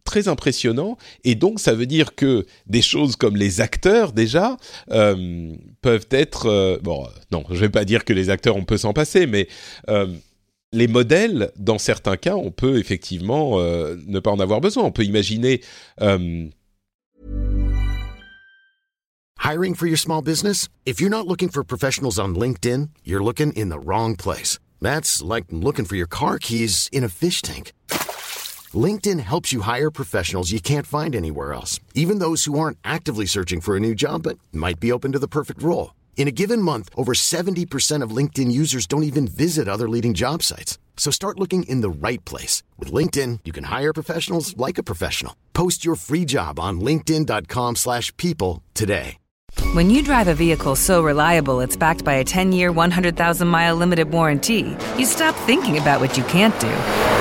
[0.03, 4.57] très impressionnant et donc ça veut dire que des choses comme les acteurs déjà
[4.91, 8.77] euh, peuvent être euh, bon non je vais pas dire que les acteurs on peut
[8.77, 9.47] s'en passer mais
[9.89, 10.07] euh,
[10.73, 14.83] les modèles, dans certains cas, on peut effectivement euh, ne pas en avoir besoin.
[14.83, 15.61] On peut imaginer.
[16.01, 16.47] Euh...
[19.43, 20.69] Hiring for your small business?
[20.85, 24.59] If you're not looking for professionals on LinkedIn, you're looking in the wrong place.
[24.81, 27.73] That's like looking for your car keys in a fish tank.
[28.73, 33.25] LinkedIn helps you hire professionals you can't find anywhere else, even those who aren't actively
[33.25, 35.95] searching for a new job but might be open to the perfect role.
[36.15, 40.43] In a given month, over 70% of LinkedIn users don't even visit other leading job
[40.43, 40.77] sites.
[40.95, 42.63] So start looking in the right place.
[42.77, 45.35] With LinkedIn, you can hire professionals like a professional.
[45.53, 49.17] Post your free job on linkedin.com slash people today.
[49.73, 54.77] When you drive a vehicle so reliable it's backed by a 10-year, 100,000-mile limited warranty,
[54.97, 57.20] you stop thinking about what you can't do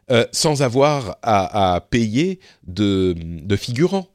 [0.11, 3.15] euh, sans avoir à, payer de,
[3.55, 4.07] figurants.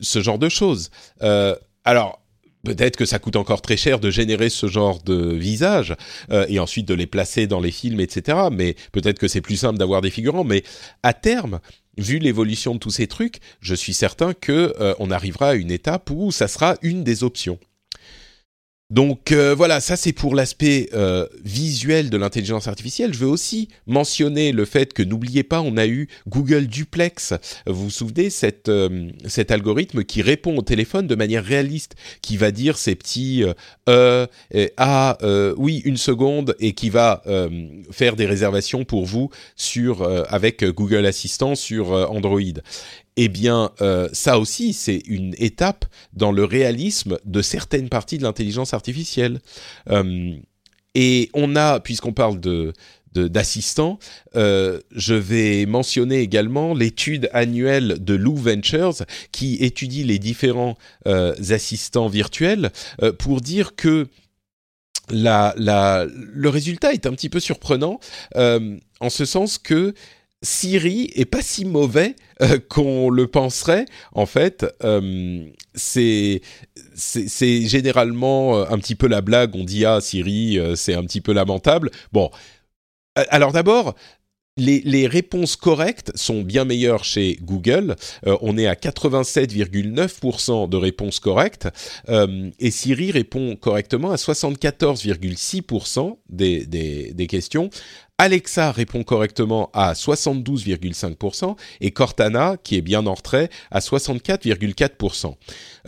[0.00, 0.90] Ce genre de choses.
[1.22, 2.18] Euh, alors,
[2.64, 5.96] Peut-être que ça coûte encore très cher de générer ce genre de visage
[6.30, 8.38] euh, et ensuite de les placer dans les films, etc.
[8.52, 10.44] Mais peut-être que c'est plus simple d'avoir des figurants.
[10.44, 10.62] Mais
[11.02, 11.58] à terme,
[11.98, 16.08] vu l'évolution de tous ces trucs, je suis certain que on arrivera à une étape
[16.10, 17.58] où ça sera une des options.
[18.92, 23.14] Donc euh, voilà, ça c'est pour l'aspect euh, visuel de l'intelligence artificielle.
[23.14, 27.32] Je veux aussi mentionner le fait que n'oubliez pas, on a eu Google Duplex.
[27.66, 32.36] Vous vous souvenez cet euh, cet algorithme qui répond au téléphone de manière réaliste, qui
[32.36, 33.44] va dire ces petits
[33.88, 34.26] euh,
[34.76, 35.16] ah
[35.56, 37.22] oui une seconde et qui va
[37.90, 42.40] faire des réservations pour vous sur avec Google Assistant sur Android
[43.16, 48.22] eh bien, euh, ça aussi, c'est une étape dans le réalisme de certaines parties de
[48.22, 49.40] l'intelligence artificielle.
[49.90, 50.34] Euh,
[50.94, 52.72] et on a, puisqu'on parle de
[53.14, 53.98] d'assistants,
[54.36, 62.08] euh, je vais mentionner également l'étude annuelle de Lou Ventures qui étudie les différents assistants
[62.08, 62.70] virtuels
[63.18, 64.06] pour dire que
[65.10, 68.00] la, le résultat est un petit peu surprenant
[68.34, 69.92] en ce sens que
[70.42, 73.84] Siri est pas si mauvais euh, qu'on le penserait.
[74.12, 76.40] En fait, euh, c'est
[77.32, 79.54] généralement euh, un petit peu la blague.
[79.54, 81.90] On dit ah Siri, c'est un petit peu lamentable.
[82.12, 82.30] Bon,
[83.14, 83.94] alors d'abord.
[84.58, 87.96] Les, réponses correctes sont bien meilleures chez Google.
[88.26, 91.68] on est à 87,9% de réponses correctes
[92.06, 97.70] et Siri répond correctement à 74,6% des, des, des questions,
[98.22, 105.34] Alexa répond correctement à 72,5% et Cortana, qui est bien en retrait, à 64,4%.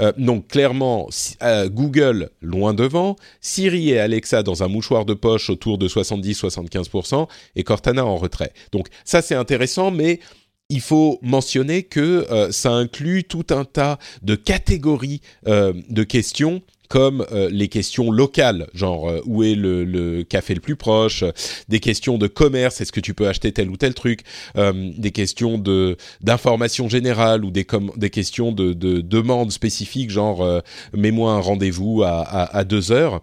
[0.01, 1.09] Euh, donc clairement,
[1.44, 7.29] euh, Google loin devant, Siri et Alexa dans un mouchoir de poche autour de 70-75%
[7.55, 8.53] et Cortana en retrait.
[8.73, 10.18] Donc ça c'est intéressant, mais
[10.70, 17.25] il faut mentionner que euh, ça inclut tout un tas de catégories de questions comme
[17.33, 21.25] euh, les questions locales, genre euh, où est le, café le plus proche,
[21.68, 24.20] des questions de commerce, est-ce que tu peux acheter tel ou tel truc,
[24.57, 27.66] euh, des questions de d'information générale ou des,
[27.97, 33.23] des questions de, de demandes spécifiques, genre mets-moi un rendez-vous à, à, à deux heures.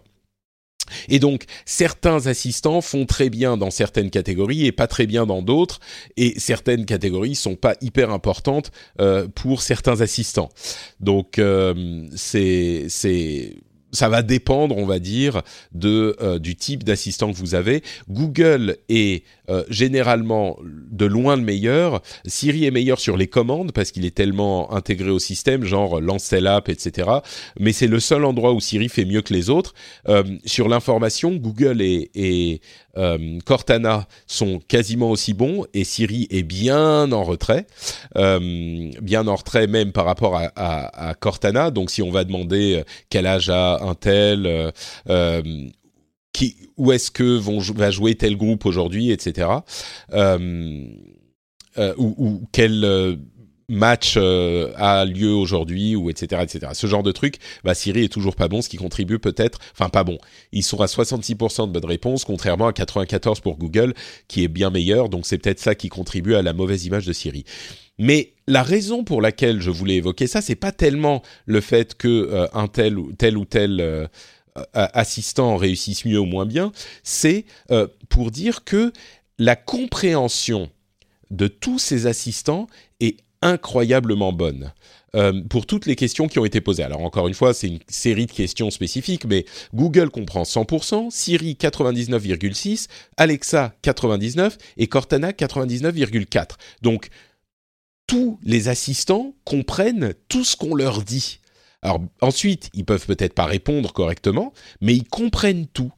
[1.09, 5.41] Et donc, certains assistants font très bien dans certaines catégories et pas très bien dans
[5.41, 5.79] d'autres,
[6.17, 10.49] et certaines catégories sont pas hyper importantes euh, pour certains assistants.
[10.99, 13.55] Donc, euh, c'est c'est
[13.91, 15.41] ça va dépendre, on va dire,
[15.73, 17.83] de euh, du type d'assistant que vous avez.
[18.09, 22.01] Google est euh, généralement de loin le meilleur.
[22.25, 26.39] Siri est meilleur sur les commandes parce qu'il est tellement intégré au système, genre lancer
[26.39, 27.09] l'app, etc.
[27.59, 29.73] Mais c'est le seul endroit où Siri fait mieux que les autres.
[30.09, 32.61] Euh, sur l'information, Google et,
[33.45, 37.65] Cortana sont quasiment aussi bons et Siri est bien en retrait,
[38.13, 41.71] bien en retrait même par rapport à, à, Cortana.
[41.71, 44.71] Donc si on va demander quel âge a un tel, euh,
[45.09, 45.41] euh,
[46.33, 49.49] qui, où est-ce que vont, va jouer tel groupe aujourd'hui, etc.
[50.13, 50.87] Euh,
[51.97, 53.17] ou, ou, quel
[53.69, 58.35] match a lieu aujourd'hui ou etc etc ce genre de truc bah Siri est toujours
[58.35, 60.17] pas bon ce qui contribue peut-être enfin pas bon.
[60.51, 63.93] Ils sont à 66% de bonnes réponses contrairement à 94 pour Google
[64.27, 67.13] qui est bien meilleur donc c'est peut-être ça qui contribue à la mauvaise image de
[67.13, 67.45] Siri.
[67.97, 72.07] Mais la raison pour laquelle je voulais évoquer ça, c'est pas tellement le fait que
[72.07, 74.09] euh, un tel ou tel ou tel
[74.57, 76.71] euh, assistant réussisse mieux ou moins bien,
[77.03, 78.91] c'est euh, pour dire que
[79.37, 80.69] la compréhension
[81.29, 82.67] de tous ces assistants
[82.99, 84.71] est incroyablement bonne.
[85.49, 86.83] pour toutes les questions qui ont été posées.
[86.83, 91.57] Alors encore une fois, c'est une série de questions spécifiques, mais Google comprend 100%, Siri
[91.59, 92.87] 99,6%,
[93.17, 96.51] Alexa 99% et Cortana 99,4.
[96.81, 97.09] Donc
[98.07, 101.40] tous les assistants comprennent tout ce qu'on leur dit.
[101.83, 105.91] Alors ensuite, ils peuvent peut-être pas répondre correctement, mais ils comprennent tout.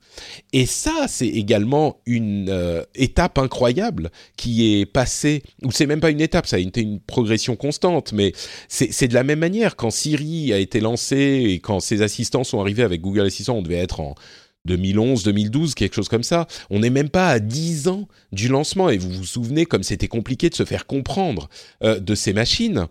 [0.54, 6.12] Et ça, c'est également une euh, étape incroyable qui est passée, ou c'est même pas
[6.12, 8.32] une étape, ça a été une progression constante, mais
[8.70, 9.76] c'est de la même manière.
[9.76, 11.18] Quand Siri a été lancé
[11.50, 14.16] et quand ses assistants sont arrivés avec Google Assistant, on devait être en
[14.66, 16.48] 2011, 2012, quelque chose comme ça.
[16.70, 20.08] On n'est même pas à 10 ans du lancement et vous vous souvenez comme c'était
[20.08, 21.50] compliqué de se faire comprendre
[21.84, 22.88] euh, de ces machines.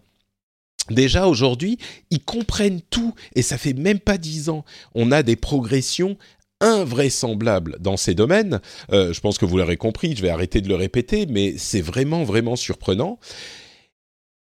[0.90, 1.78] Déjà aujourd'hui,
[2.10, 4.64] ils comprennent tout et ça fait même pas 10 ans.
[4.94, 6.16] On a des progressions
[6.60, 8.60] invraisemblables dans ces domaines.
[8.92, 11.80] Euh, je pense que vous l'aurez compris, je vais arrêter de le répéter, mais c'est
[11.80, 13.18] vraiment, vraiment surprenant.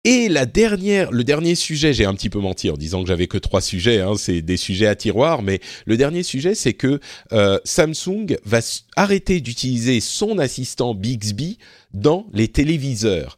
[0.03, 3.27] Et la dernière, le dernier sujet, j'ai un petit peu menti en disant que j'avais
[3.27, 7.01] que trois sujets, hein, c'est des sujets à tiroir, mais le dernier sujet, c'est que
[7.33, 8.59] euh, Samsung va
[8.95, 11.57] arrêter d'utiliser son assistant Bixby
[11.93, 13.37] dans les téléviseurs.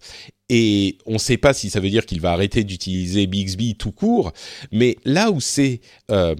[0.49, 3.91] Et on ne sait pas si ça veut dire qu'il va arrêter d'utiliser Bixby tout
[3.91, 4.33] court,
[4.71, 5.79] mais là où c'est
[6.09, 6.35] euh,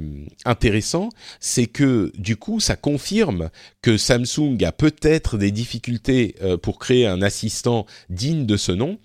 [0.45, 3.49] intéressant, c'est que du coup, ça confirme
[3.81, 8.97] que Samsung a peut-être des difficultés euh, pour créer un assistant digne de ce nom,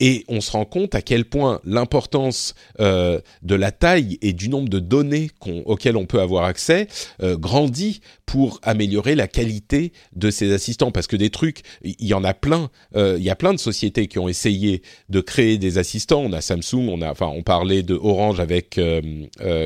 [0.00, 4.48] et on se rend compte à quel point l'importance euh, de la taille et du
[4.48, 5.30] nombre de données
[5.64, 6.88] auxquelles on peut avoir accès
[7.22, 10.90] euh, grandit pour améliorer la qualité de ces assistants.
[10.90, 12.70] Parce que des trucs, il y en a plein.
[12.94, 16.22] Il y a plein de sociétés qui ont essayé de créer des assistants.
[16.22, 18.80] On a Samsung, on a, enfin, on parlait de Orange avec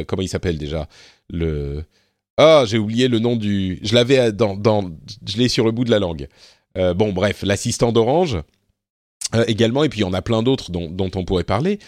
[0.07, 0.89] comment il s'appelle déjà?
[1.31, 1.85] Le
[2.43, 3.79] ah, j'ai oublié le nom du.
[3.83, 4.91] Je l'avais dans, dans.
[5.27, 6.27] Je l'ai sur le bout de la langue.
[6.79, 8.39] Euh, bon, bref, l'assistant d'Orange
[9.35, 11.79] euh, également, et puis en a plein d'autres dont, on pourrait parler.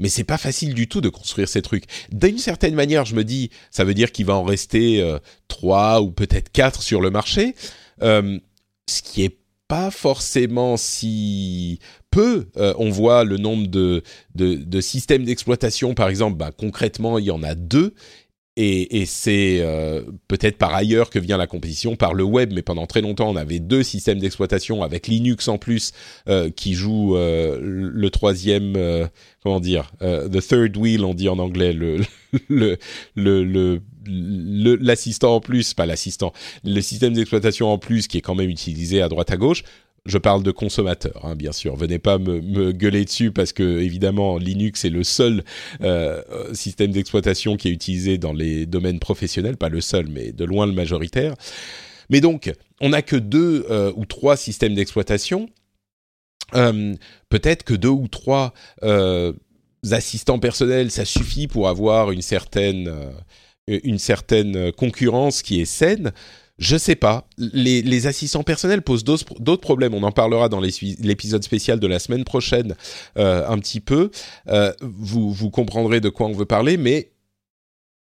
[0.00, 1.84] Mais c'est pas facile du tout de construire ces trucs.
[2.10, 6.02] D'une certaine manière, je me dis, ça veut dire qu'il va en rester euh, trois
[6.02, 7.54] ou peut-être quatre sur le marché,
[8.00, 9.38] ce qui est
[9.68, 11.78] pas forcément si
[12.10, 12.48] peu.
[12.56, 14.02] on voit le nombre de,
[14.34, 17.94] de, de systèmes d'exploitation, par exemple, bah, concrètement, il y en a deux,
[18.56, 22.86] et, c'est euh, peut-être par ailleurs que vient la compétition, par le web, mais pendant
[22.86, 25.92] très longtemps, on avait deux systèmes d'exploitation avec Linux en plus
[26.28, 28.76] euh, qui joue euh, le troisième,
[29.42, 31.72] comment dire, the third wheel, on dit en anglais,
[32.48, 32.76] le
[33.14, 33.80] le le
[34.76, 36.32] l'assistant en plus, pas l'assistant,
[36.64, 39.62] le système d'exploitation en plus qui est quand même utilisé à droite à gauche
[40.04, 41.76] je parle de consommateurs, hein, bien sûr.
[41.76, 45.44] Venez pas me, gueuler dessus parce que évidemment Linux est le seul
[45.80, 46.22] euh,
[46.54, 50.66] système d'exploitation qui est utilisé dans les domaines professionnels, pas le seul, mais de loin
[50.66, 51.34] le majoritaire.
[52.10, 55.48] Mais donc, on n'a que deux euh, ou trois systèmes d'exploitation.
[56.54, 56.94] Euh,
[57.28, 58.52] peut-être que deux ou trois
[59.90, 62.92] assistants personnels, ça suffit pour avoir une certaine
[63.68, 66.12] une certaine concurrence qui est saine.
[66.62, 67.26] Je sais pas.
[67.38, 69.94] Les, assistants personnels posent d'autres problèmes.
[69.94, 72.76] On en parlera dans l'épisode spécial de la semaine prochaine
[73.18, 74.12] euh, un petit peu.
[74.46, 77.10] Euh, vous, vous comprendrez de quoi on veut parler, mais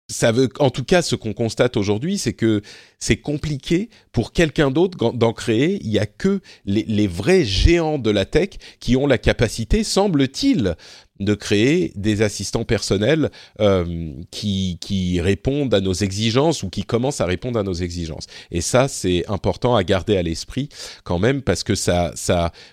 [0.10, 2.64] ça veut, en tout cas, ce qu'on constate aujourd'hui, c'est que
[2.98, 5.78] c'est compliqué pour quelqu'un d'autre d'en créer.
[5.84, 9.84] Il y a que les, les, vrais géants de la tech qui ont la capacité,
[9.84, 10.76] semble-t-il,
[11.20, 14.78] de créer des assistants personnels euh, qui,
[15.22, 18.28] répondent à nos exigences ou qui commencent à répondre à nos exigences.
[18.52, 20.70] Et ça, c'est important à garder à l'esprit
[21.04, 22.14] quand même parce que ça,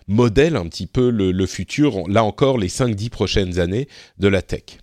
[0.09, 3.89] modèle un petit peu le, le futur, là encore, les 5-10 prochaines années
[4.19, 4.79] de la tech.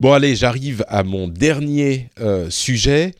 [0.00, 3.14] Bon allez, j'arrive à mon dernier euh, sujet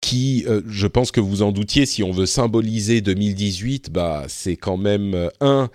[0.00, 4.56] qui, euh, je pense que vous en doutiez, si on veut symboliser 2018, bah c'est
[4.56, 5.70] quand même euh, un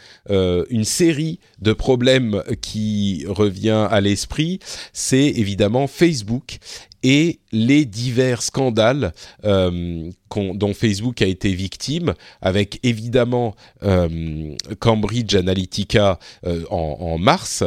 [0.69, 4.59] une série de problèmes qui revient à l'esprit.
[4.93, 6.59] C'est évidemment Facebook
[7.05, 9.13] et les divers scandales
[9.45, 16.17] euh, dont Facebook a été victime, avec évidemment euh, Cambridge Analytica
[16.47, 17.63] euh, en, en, mars,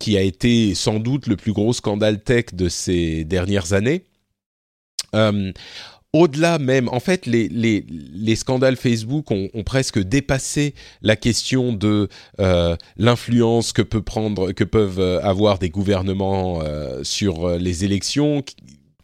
[0.00, 4.04] qui a été sans doute le plus gros scandale tech de ces dernières années
[6.12, 12.08] au-delà même, en fait, les, les, les scandales Facebook ont, presque dépassé la question de
[12.38, 17.84] euh, l'influence que peut prendre, que peuvent euh, avoir des gouvernements euh, sur euh, les
[17.84, 18.42] élections.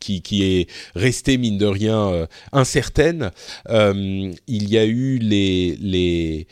[0.00, 3.32] Qui, qui est restée mine de rien incertaine.
[3.68, 6.46] il y a eu les les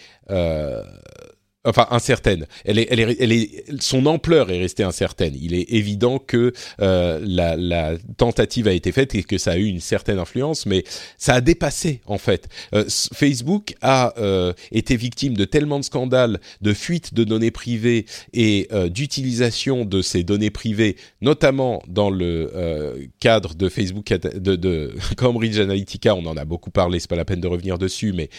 [1.67, 2.47] enfin incertaine.
[2.65, 5.35] Elle est, elle est, elle est, son ampleur est restée incertaine.
[5.41, 9.57] Il est évident que euh, la, la, tentative a été faite et que ça a
[9.57, 10.85] eu une certaine influence, mais
[11.19, 12.49] ça a dépassé en fait.
[12.75, 18.07] Euh, Facebook a euh, été victime de tellement de scandales, de fuites de données privées
[18.33, 24.57] et euh, d'utilisation de ces données privées, notamment dans le euh, cadre de Facebook, de,
[24.57, 26.15] de Cambridge Analytica.
[26.15, 28.31] On en a beaucoup parlé, c'est pas la peine de revenir dessus, mais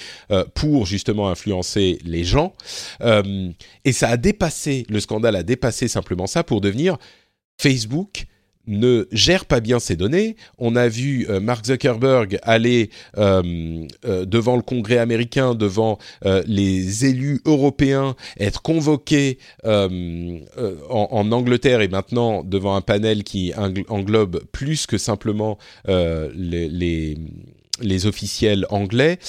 [0.53, 2.53] pour justement influencer les gens.
[3.85, 6.97] Et ça a dépassé, le scandale a dépassé simplement ça pour devenir
[7.59, 8.27] Facebook
[8.67, 10.35] ne gère pas bien ses données.
[10.57, 15.97] On a vu euh, Mark Zuckerberg aller euh, devant le Congrès américain, devant
[16.45, 23.53] les élus européens, être convoqué en, Angleterre et maintenant devant un panel qui
[23.87, 25.57] englobe plus que simplement
[25.87, 27.15] les,
[27.81, 29.19] les, officiels anglais.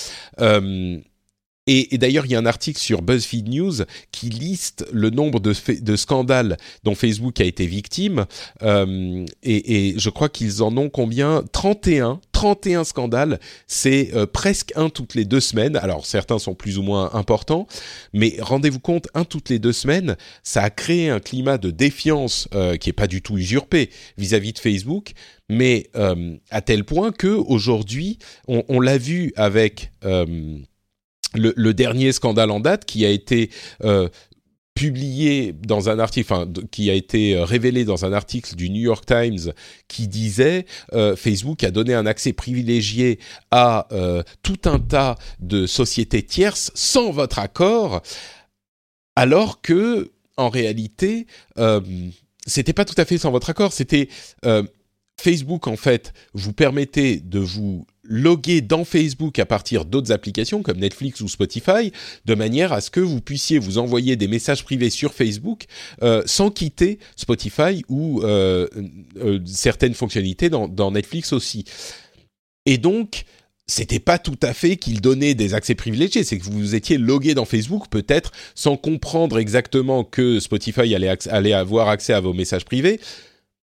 [1.71, 5.97] Et, d'ailleurs, il y a un article sur BuzzFeed News qui liste le nombre de,
[5.97, 8.25] scandales dont Facebook a été victime.
[8.63, 11.45] Euh, et, je crois qu'ils en ont combien?
[11.53, 12.21] 31.
[12.33, 15.77] 31 scandales, c'est euh, presque un toutes les deux semaines.
[15.77, 17.67] Alors certains sont plus ou moins importants,
[18.13, 22.47] mais rendez-vous compte, un toutes les deux semaines, ça a créé un climat de défiance
[22.55, 25.15] euh, qui est pas du tout usurpé vis-à-vis de Facebook,
[25.49, 25.91] mais
[26.51, 29.91] à tel point que aujourd'hui, on l'a vu avec
[31.35, 33.51] le, dernier scandale en date qui a été
[33.85, 34.09] euh,
[34.75, 39.05] publié dans un article, enfin, qui a été révélé dans un article du New York
[39.05, 39.53] Times
[39.89, 40.67] qui disait
[41.17, 43.19] Facebook a donné un accès privilégié
[43.51, 43.89] à
[44.45, 48.03] tout un tas de sociétés tierces sans votre accord,
[49.17, 51.27] alors que en réalité,
[51.59, 51.81] euh,
[52.47, 53.73] c'était pas tout à fait sans votre accord.
[53.73, 54.09] C'était
[55.21, 60.79] Facebook en fait vous permettait de vous loguer dans Facebook à partir d'autres applications comme
[60.79, 61.93] Netflix ou Spotify,
[62.25, 65.67] de manière à ce que vous puissiez vous envoyer des messages privés sur Facebook
[66.03, 68.67] euh, sans quitter Spotify ou euh,
[69.19, 71.65] euh, certaines fonctionnalités dans, Netflix aussi.
[72.65, 73.25] Et donc,
[73.67, 77.35] c'était pas tout à fait qu'il donnait des accès privilégiés, c'est que vous étiez logué
[77.35, 82.65] dans Facebook peut-être sans comprendre exactement que Spotify allait, allait avoir accès à vos messages
[82.65, 83.01] privés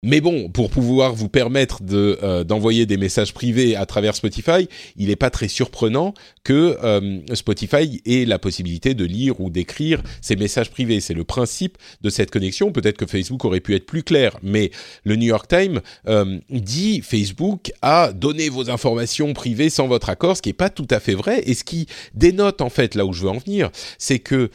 [0.01, 4.69] mais bon, pour pouvoir vous permettre de euh, d'envoyer des messages privés à travers Spotify,
[4.95, 6.13] il n'est pas très surprenant
[6.45, 11.01] que euh, Spotify ait la possibilité de lire ou d'écrire ces messages privés.
[11.01, 12.71] C'est le principe de cette connexion.
[12.71, 14.71] Peut-être que Facebook aurait pu être plus clair, mais
[15.03, 20.37] le New York Times euh, dit Facebook a donné vos informations privées sans votre accord,
[20.37, 21.41] ce qui n'est pas tout à fait vrai.
[21.45, 24.49] Et ce qui dénote en fait là où je veux en venir, c'est que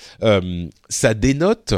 [0.89, 1.75] ça dénote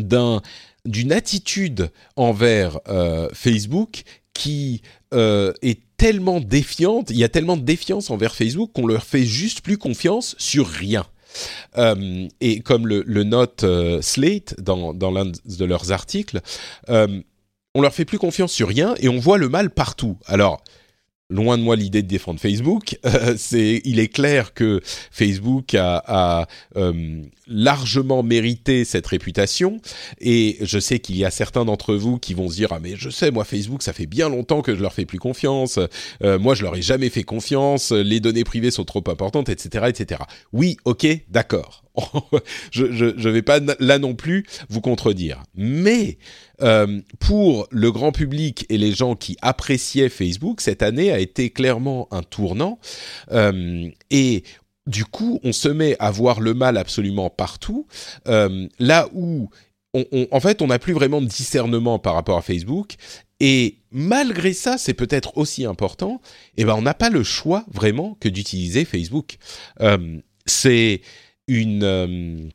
[0.00, 0.42] d'un
[0.86, 4.02] d'une attitude envers euh, Facebook
[4.34, 4.82] qui
[5.14, 9.24] euh, est tellement défiante, il y a tellement de défiance envers Facebook qu'on leur fait
[9.24, 11.06] juste plus confiance sur rien.
[11.78, 13.64] Euh, et comme le, note
[14.00, 16.40] Slate dans, l'un de leurs articles,
[16.88, 20.16] on leur fait plus confiance sur rien et on voit le mal partout.
[20.26, 20.62] Alors,
[21.28, 22.98] loin de moi l'idée de défendre Facebook.
[23.06, 26.46] Euh, c'est, il est clair que Facebook a, a
[26.76, 29.80] euh, largement mérité cette réputation,
[30.20, 32.94] et je sais qu'il y a certains d'entre vous qui vont se dire ah mais
[32.96, 35.78] je sais moi Facebook ça fait bien longtemps que je leur fais plus confiance,
[36.24, 39.86] euh, moi je leur ai jamais fait confiance, les données privées sont trop importantes, etc.,
[39.88, 40.22] etc.
[40.52, 41.84] Oui, ok, d'accord.
[42.72, 46.18] je, je, vais pas là non plus vous contredire, mais
[46.62, 51.50] euh, pour le grand public et les gens qui appréciaient Facebook, cette année a été
[51.50, 52.78] clairement un tournant.
[53.32, 54.42] Euh, et
[54.86, 57.86] du coup, on se met à voir le mal absolument partout,
[58.28, 59.50] euh, là où,
[60.30, 62.94] en fait, on n'a plus vraiment de discernement par rapport à Facebook.
[63.40, 66.20] Et malgré ça, c'est peut-être aussi important.
[66.56, 69.36] Eh ben, on n'a pas le choix vraiment que d'utiliser Facebook.
[70.46, 71.00] c'est
[71.48, 72.50] une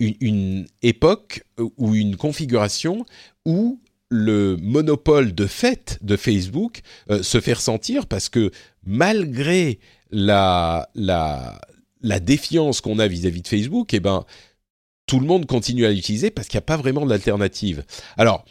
[0.00, 1.44] une, époque
[1.76, 3.04] ou une configuration
[3.44, 6.80] où le monopole de fait de Facebook
[7.10, 8.50] euh, se fait ressentir parce que
[8.84, 9.80] malgré
[10.10, 11.60] la, la,
[12.02, 14.24] la défiance qu'on a vis-à-vis de Facebook, eh ben,
[15.06, 17.84] tout le monde continue à l'utiliser parce qu'il n'y a pas vraiment d'alternative.
[18.16, 18.44] Alors,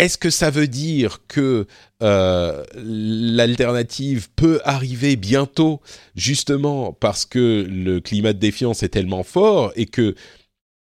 [0.00, 1.66] est-ce que ça veut dire que
[2.02, 5.82] euh, l'alternative peut arriver bientôt,
[6.16, 10.14] justement parce que le climat de défiance est tellement fort et que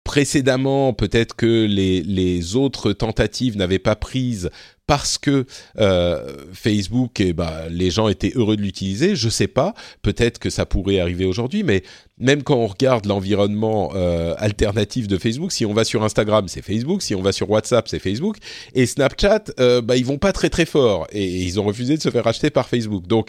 [0.07, 4.49] précédemment, peut-être que les, les autres tentatives n'avaient pas prise
[4.85, 5.45] parce que
[5.79, 9.17] euh, Facebook, et eh ben, les gens étaient heureux de l'utiliser.
[9.17, 9.73] Je sais pas.
[10.01, 11.83] Peut-être que ça pourrait arriver aujourd'hui, mais
[12.19, 16.61] même quand on regarde l'environnement euh, alternatif de Facebook, si on va sur Instagram, c'est
[16.61, 17.01] Facebook.
[17.01, 18.37] Si on va sur WhatsApp, c'est Facebook.
[18.73, 21.97] Et Snapchat, euh, bah, ils vont pas très très fort et, et ils ont refusé
[21.97, 23.07] de se faire acheter par Facebook.
[23.07, 23.27] Donc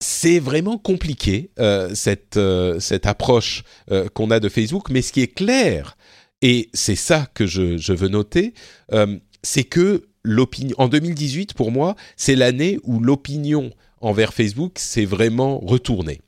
[0.00, 5.12] c'est vraiment compliqué euh, cette euh, cette approche euh, qu'on a de Facebook, mais ce
[5.12, 5.96] qui est clair
[6.42, 8.52] et c'est ça que je, je veux noter,
[9.42, 13.70] c'est que l'opinion en 2018 pour moi, c'est l'année où l'opinion
[14.02, 16.20] envers Facebook s'est vraiment retournée.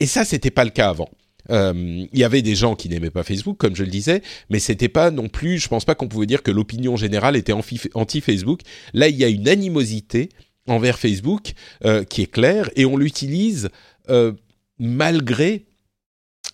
[0.00, 1.10] Et ça, c'était pas le cas avant.
[1.50, 4.88] Il y avait des gens qui n'aimaient pas Facebook, comme je le disais, mais c'était
[4.88, 5.58] pas non plus.
[5.58, 8.62] Je pense pas qu'on pouvait dire que l'opinion générale était anti-Facebook.
[8.94, 10.30] Là, il y a une animosité
[10.66, 11.52] envers Facebook
[11.84, 13.70] euh, qui est clair et on l'utilise
[14.08, 14.32] euh,
[14.78, 15.66] malgré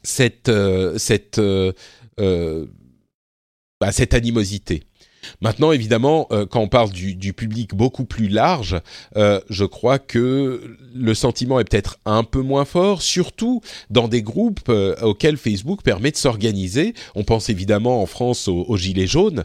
[0.02, 0.96] cette, euh,
[3.80, 4.84] bah, cette animosité.
[5.40, 8.80] Maintenant, évidemment, quand on parle du, du, public beaucoup plus large,
[9.16, 14.70] je crois que le sentiment est peut-être un peu moins fort, surtout dans des groupes
[15.02, 16.94] auxquels Facebook permet de s'organiser.
[17.16, 19.42] On pense évidemment en France aux, aux Gilets jaunes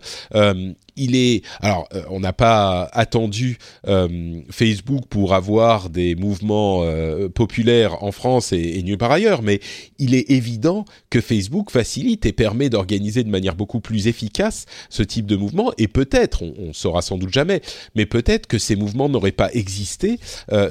[0.96, 7.30] il est alors euh, on n'a pas attendu euh, Facebook pour avoir des mouvements euh,
[7.30, 9.60] populaires en France et, et nulle part ailleurs, mais
[10.00, 15.04] il est évident que Facebook facilite et permet d'organiser de manière beaucoup plus efficace ce
[15.04, 17.62] type de mouvement et peut-être, on, on saura sans doute jamais,
[17.96, 20.20] mais peut-être que ces mouvements n'auraient pas existé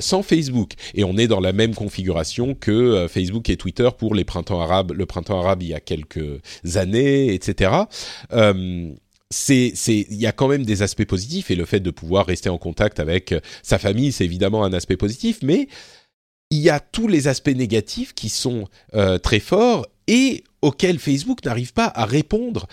[0.00, 0.72] sans Facebook.
[0.94, 4.92] Et on est dans la même configuration que Facebook et Twitter pour les printemps arabes,
[4.92, 6.40] le printemps arabe il y a quelques
[6.76, 7.70] années, etc
[9.31, 12.49] c'est il y a quand même des aspects positifs et le fait de pouvoir rester
[12.49, 15.68] en contact avec euh, sa famille c'est évidemment un aspect positif mais
[16.51, 21.45] il y a tous les aspects négatifs qui sont euh, très forts et auxquelles Facebook
[21.45, 22.66] n'arrive pas à répondre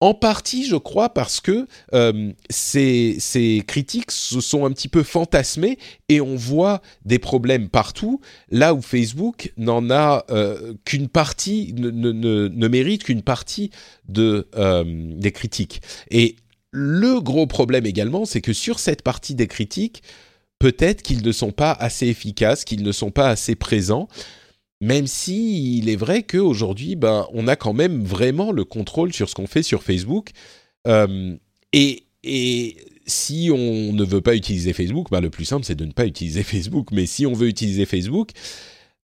[0.00, 5.78] en partie, je crois, parce que euh, ces, critiques se sont un petit peu fantasmées
[6.08, 8.20] et on voit des problèmes partout,
[8.50, 13.70] là où Facebook n'en a euh, qu'une partie, ne mérite qu'une partie
[14.08, 15.82] de, euh, des critiques.
[16.10, 16.36] Et
[16.72, 20.02] le gros problème également, c'est que sur cette partie des critiques,
[20.58, 24.08] peut-être qu'ils ne sont pas assez efficaces, qu'ils ne sont pas assez présents.
[24.80, 29.28] Même si il est vrai qu'aujourd'hui, ben, on a quand même vraiment le contrôle sur
[29.28, 30.30] ce qu'on fait sur Facebook.
[30.86, 31.36] Euh,
[31.72, 32.76] et, et,
[33.06, 36.06] si on ne veut pas utiliser Facebook, ben, le plus simple, c'est de ne pas
[36.06, 36.88] utiliser Facebook.
[36.92, 38.30] Mais si on veut utiliser Facebook,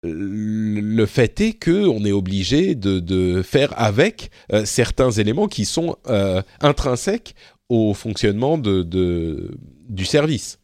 [0.03, 5.65] le fait est que on est obligé de, de faire avec euh, certains éléments qui
[5.65, 7.35] sont euh, intrinsèques
[7.69, 9.57] au fonctionnement de, de,
[9.89, 10.59] du service.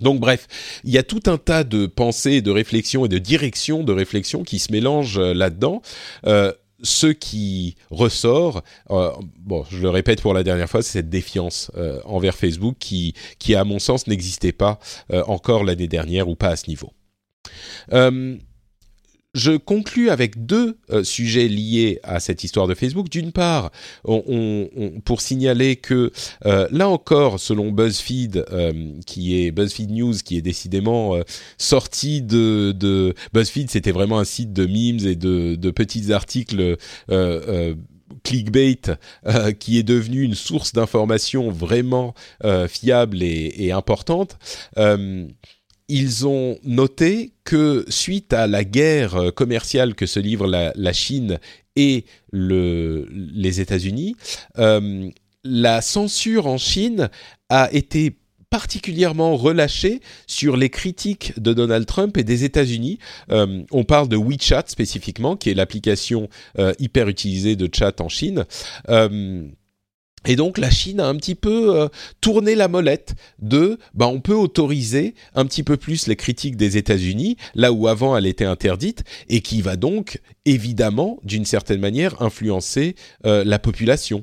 [0.00, 0.46] Donc bref,
[0.84, 4.42] il y a tout un tas de pensées, de réflexions et de directions de réflexion
[4.44, 5.82] qui se mélangent euh, là-dedans.
[6.26, 11.10] Euh, ce qui ressort, euh, bon, je le répète pour la dernière fois, c'est cette
[11.10, 11.72] défiance
[12.04, 13.14] envers Facebook qui,
[13.56, 14.78] à mon sens, n'existait pas
[15.26, 16.92] encore l'année dernière ou pas à ce niveau.
[19.34, 23.08] Je conclus avec deux euh, sujets liés à cette histoire de Facebook.
[23.08, 23.70] D'une part,
[24.04, 26.10] on, on, pour signaler que
[26.46, 31.22] euh, là encore, selon BuzzFeed, euh, qui est BuzzFeed News, qui est décidément euh,
[31.58, 36.76] sorti de, de BuzzFeed, c'était vraiment un site de memes et de, de petits articles.
[37.10, 37.74] Euh,
[38.24, 38.80] clickbait
[39.26, 42.14] euh, qui est devenu une source d'information vraiment
[42.44, 44.38] euh, fiable et, et importante.
[44.78, 45.26] Euh,
[45.88, 51.38] ils ont noté que suite à la guerre commerciale que se livrent la, Chine
[51.76, 54.16] et le, les États-Unis,
[54.58, 55.10] euh,
[55.44, 57.08] la censure en Chine
[57.48, 58.16] a été
[58.50, 62.98] particulièrement relâchée sur les critiques de Donald Trump et des États-Unis.
[63.30, 66.28] Euh, on parle de WeChat spécifiquement, qui est l'application
[66.58, 68.46] euh, hyper utilisée de chat en Chine.
[68.88, 69.46] Euh,
[70.28, 71.88] et donc la Chine a un petit peu euh,
[72.20, 76.76] tourné la molette de, bah on peut autoriser un petit peu plus les critiques des
[76.76, 82.22] États-Unis là où avant elle était interdite et qui va donc évidemment d'une certaine manière
[82.22, 84.22] influencer euh, la population.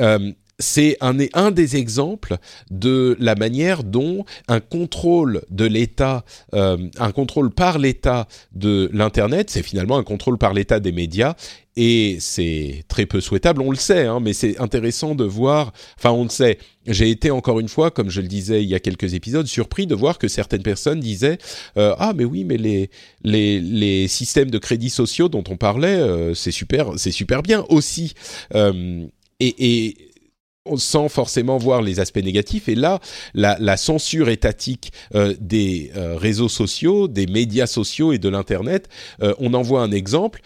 [0.00, 2.36] Euh, c'est un, un, des exemples
[2.70, 9.50] de la manière dont un contrôle de l'État, euh, un contrôle par l'État de l'Internet,
[9.50, 11.34] c'est finalement un contrôle par l'État des médias,
[11.80, 16.10] et c'est très peu souhaitable, on le sait, hein, mais c'est intéressant de voir, enfin
[16.10, 18.80] on le sait, j'ai été encore une fois, comme je le disais il y a
[18.80, 21.38] quelques épisodes, surpris de voir que certaines personnes disaient
[21.76, 22.90] euh, ah mais oui mais les
[23.22, 28.14] les les systèmes de crédits sociaux dont on parlait euh, c'est super super bien aussi.
[28.56, 29.06] Euh,
[29.40, 30.07] et, et
[30.76, 32.68] sans forcément voir les aspects négatifs.
[32.68, 33.00] Et là,
[33.34, 38.88] la, censure étatique euh, des euh, réseaux sociaux, des médias sociaux et de l'Internet,
[39.22, 40.40] euh, on en voit un exemple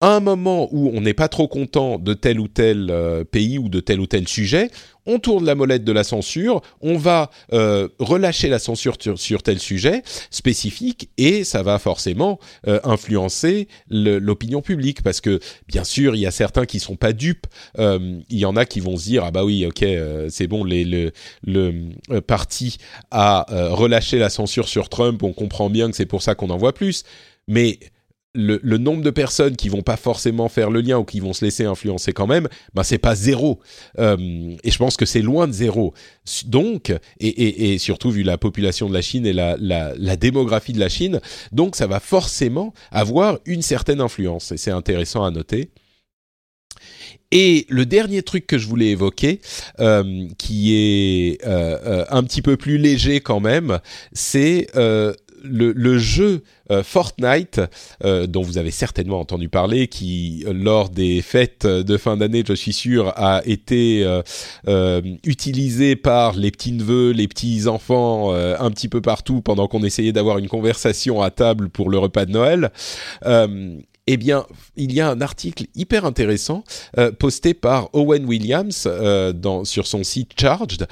[0.00, 3.68] un moment où on n'est pas trop content de tel ou tel euh, pays ou
[3.68, 4.70] de tel ou tel sujet,
[5.04, 9.58] on tourne la molette de la censure, on va euh, relâcher la censure sur, tel
[9.58, 16.20] sujet spécifique et ça va forcément euh, influencer l'opinion publique parce que bien sûr il
[16.20, 17.46] y a certains qui sont pas dupes,
[17.78, 19.84] il y en a qui vont se dire ah bah oui ok
[20.28, 21.10] c'est bon le,
[21.44, 22.76] le parti
[23.10, 26.58] a relâché la censure sur Trump, on comprend bien que c'est pour ça qu'on en
[26.58, 27.04] voit plus,
[27.48, 27.78] mais
[28.34, 31.32] le, le, nombre de personnes qui vont pas forcément faire le lien ou qui vont
[31.32, 33.60] se laisser influencer quand même, ben c'est pas zéro.
[33.98, 35.94] Euh, et je pense que c'est loin de zéro.
[36.46, 40.16] Donc, et, et, et, surtout vu la population de la Chine et la, la, la,
[40.16, 41.20] démographie de la Chine,
[41.50, 44.52] donc ça va forcément avoir une certaine influence.
[44.52, 45.70] Et c'est intéressant à noter.
[47.32, 49.40] Et le dernier truc que je voulais évoquer,
[49.78, 53.78] euh, qui est euh, euh, un petit peu plus léger quand même,
[54.12, 57.60] c'est euh, le, le, jeu euh, Fortnite,
[58.04, 62.54] euh, dont vous avez certainement entendu parler, qui lors des fêtes de fin d'année, je
[62.54, 64.04] suis sûr, a été
[64.66, 69.82] euh, utilisé par les petits neveux, les petits enfants, un petit peu partout pendant qu'on
[69.82, 72.70] essayait d'avoir une conversation à table pour le repas de Noël.
[74.12, 76.64] Eh bien, il y a un article hyper intéressant
[76.98, 80.88] euh, posté par Owen Williams euh, dans, sur son site Charged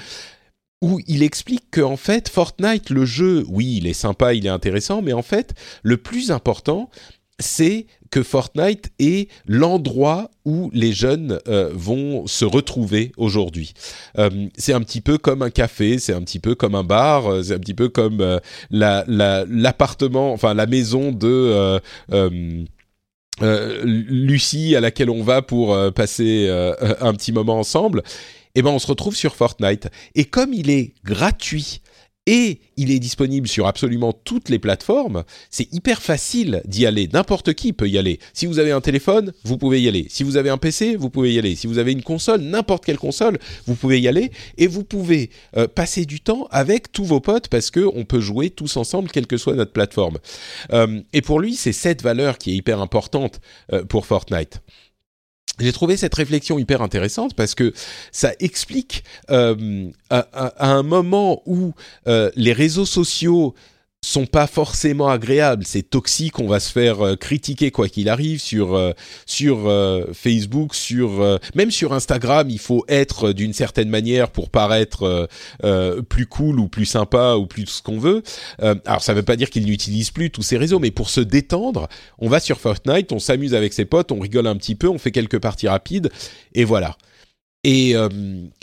[0.81, 5.01] où il explique qu'en fait, Fortnite, le jeu, oui, il est sympa, il est intéressant,
[5.01, 5.53] mais en fait,
[5.83, 6.89] le plus important,
[7.39, 13.73] c'est que Fortnite est l'endroit où les jeunes euh, vont se retrouver aujourd'hui.
[14.17, 17.31] Euh, c'est un petit peu comme un café, c'est un petit peu comme un bar,
[17.31, 18.39] euh, c'est un petit peu comme euh,
[18.71, 21.79] l'appartement, la, enfin la maison de
[23.41, 28.03] euh, Lucie à laquelle on va pour euh, passer euh, un petit moment ensemble,
[28.55, 29.87] eh ben on se retrouve sur Fortnite.
[30.15, 31.81] Et comme il est gratuit
[32.29, 35.23] et il est disponible sur absolument toutes les plateformes.
[35.49, 37.09] C'est hyper facile d'y aller.
[37.11, 38.19] N'importe qui peut y aller.
[38.33, 40.05] Si vous avez un téléphone, vous pouvez y aller.
[40.09, 41.55] Si vous avez un PC, vous pouvez y aller.
[41.55, 44.29] Si vous avez une console, n'importe quelle console, vous pouvez y aller.
[44.59, 48.21] Et vous pouvez euh, passer du temps avec tous vos potes parce que on peut
[48.21, 50.19] jouer tous ensemble, quelle que soit notre plateforme.
[50.71, 53.41] Euh, et pour lui, c'est cette valeur qui est hyper importante
[53.73, 54.61] euh, pour Fortnite.
[55.59, 57.73] J'ai trouvé cette réflexion hyper intéressante parce que
[58.11, 61.73] ça explique euh, à, un moment où
[62.07, 63.55] euh, les réseaux sociaux
[64.01, 65.65] sont pas forcément agréables.
[65.65, 68.93] C'est toxique, on va se faire euh, critiquer quoi qu'il arrive sur euh,
[69.25, 72.49] sur euh, Facebook, sur même sur Instagram.
[72.49, 75.27] Il faut être d'une certaine manière pour paraître
[76.09, 78.23] plus cool ou plus sympa ou plus ce qu'on veut.
[78.59, 81.87] alors ça veut pas dire qu'il n'utilise plus tous ces réseaux, mais pour se détendre,
[82.19, 84.97] on va sur Fortnite, on s'amuse avec ses potes, on rigole un petit peu, on
[84.97, 86.11] fait quelques parties rapides
[86.53, 86.95] et voilà.
[87.63, 88.09] Et, euh,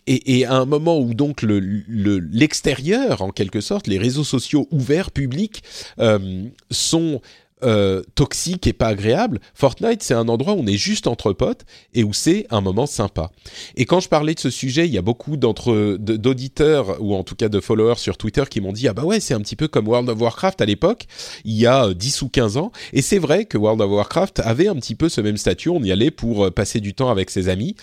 [0.07, 4.67] et, et, à un moment où donc le, l'extérieur, en quelque sorte, les réseaux sociaux
[4.71, 5.63] ouverts, publics,
[5.99, 7.21] euh, sont
[7.63, 11.65] euh, toxique et pas agréable, Fortnite c'est un endroit où on est juste entre potes
[11.95, 13.31] et où c'est un moment sympa.
[13.77, 17.25] Et quand je parlais de ce sujet, il y a beaucoup d'entre d'auditeurs ou en
[17.25, 19.57] tout cas de followers sur Twitter qui m'ont dit ah bah ouais c'est un petit
[19.57, 21.07] peu comme World of Warcraft à l'époque,
[21.45, 22.73] il y a 10 ou 15 ans.
[22.93, 25.83] Et c'est vrai que World of Warcraft avait un petit peu ce même statut, on
[25.83, 27.75] y allait pour euh, passer du temps avec ses amis.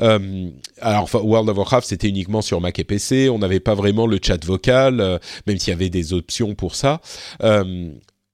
[0.00, 0.48] Euh,
[0.80, 4.18] alors World of Warcraft c'était uniquement sur Mac et PC, on n'avait pas vraiment le
[4.22, 7.00] chat vocal, euh, même s'il y avait des options pour ça.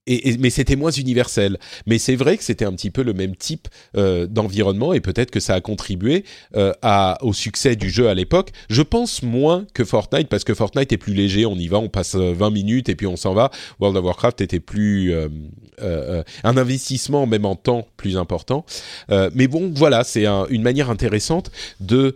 [0.08, 1.58] Euh, et, mais c'était moins universel.
[1.86, 5.30] Mais c'est vrai que c'était un petit peu le même type euh, d'environnement et peut-être
[5.30, 6.24] que ça a contribué
[6.56, 8.50] euh, à, au succès du jeu à l'époque.
[8.68, 11.88] Je pense moins que Fortnite parce que Fortnite est plus léger, on y va, on
[11.88, 13.50] passe 20 minutes et puis on s'en va.
[13.80, 15.28] World of Warcraft était plus euh,
[15.82, 18.64] euh un investissement même en temps plus important.
[19.10, 21.50] Euh, mais bon, voilà, c'est un, une manière intéressante
[21.80, 22.14] de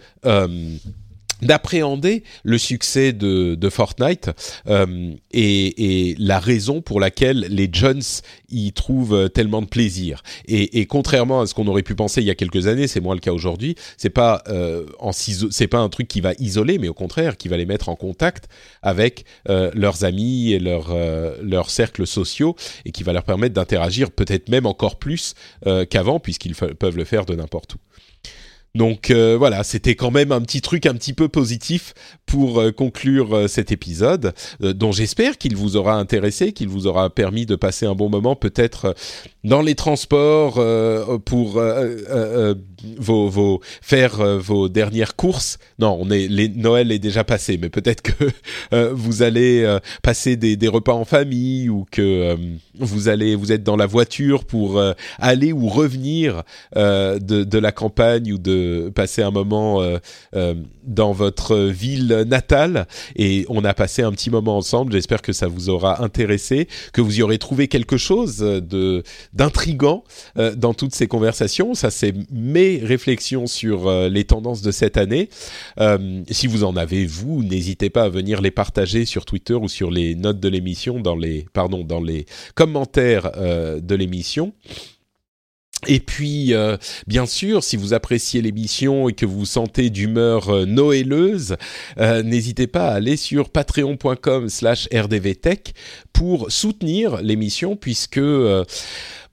[1.42, 4.30] d'appréhender le succès de, de Fortnite
[4.68, 8.02] euh, et, et, la raison pour laquelle les jeunes
[8.50, 10.22] y trouvent tellement de plaisir.
[10.46, 13.00] Et, et contrairement à ce qu'on aurait pu penser il y a quelques années, c'est
[13.00, 13.74] moins le cas aujourd'hui.
[13.96, 14.86] C'est pas euh,
[15.50, 17.96] c'est pas un truc qui va isoler, mais au contraire qui va les mettre en
[17.96, 18.48] contact
[18.82, 23.54] avec euh, leurs amis et leurs euh, leurs cercles sociaux et qui va leur permettre
[23.54, 25.34] d'interagir peut-être même encore plus
[25.66, 27.78] euh, qu'avant puisqu'ils peuvent le faire de n'importe où.
[28.74, 31.94] Donc euh, voilà, c'était quand même un petit truc un petit peu positif
[32.26, 37.10] pour euh, conclure euh, cet épisode, dont j'espère qu'il vous aura intéressé, qu'il vous aura
[37.10, 38.94] permis de passer un bon moment, peut-être
[39.44, 40.54] dans les transports
[41.24, 41.62] pour
[42.98, 45.58] vos, vos faire euh, vos dernières courses.
[45.78, 48.12] Non, on est les, Noël est déjà passé, mais peut-être que
[48.72, 52.36] euh, vous allez euh, passer des, des, repas en famille ou que
[52.78, 54.80] vous allez vous êtes dans la voiture pour
[55.18, 56.42] aller ou revenir
[56.76, 59.82] de, de, la campagne ou de passer un moment
[60.84, 64.92] dans votre ville natale et on a passé un petit moment ensemble.
[64.92, 69.02] J'espère que ça vous aura intéressé, que vous y aurez trouvé quelque chose de
[69.32, 70.04] d'intrigant
[70.56, 71.74] dans toutes ces conversations.
[71.74, 72.14] Ça c'est
[72.76, 75.28] réflexions sur euh, les tendances de cette année.
[75.80, 79.68] Euh, si vous en avez vous, n'hésitez pas à venir les partager sur Twitter ou
[79.68, 84.52] sur les notes de l'émission, dans les pardon, dans les commentaires euh, de l'émission.
[85.86, 86.54] Et puis,
[87.06, 91.56] bien sûr, si vous appréciez l'émission et que vous sentez d'humeur noëleuse,
[92.24, 95.74] n'hésitez pas à aller sur patreon.com/slash rdvtech
[96.18, 98.18] pour soutenir l'émission, puisque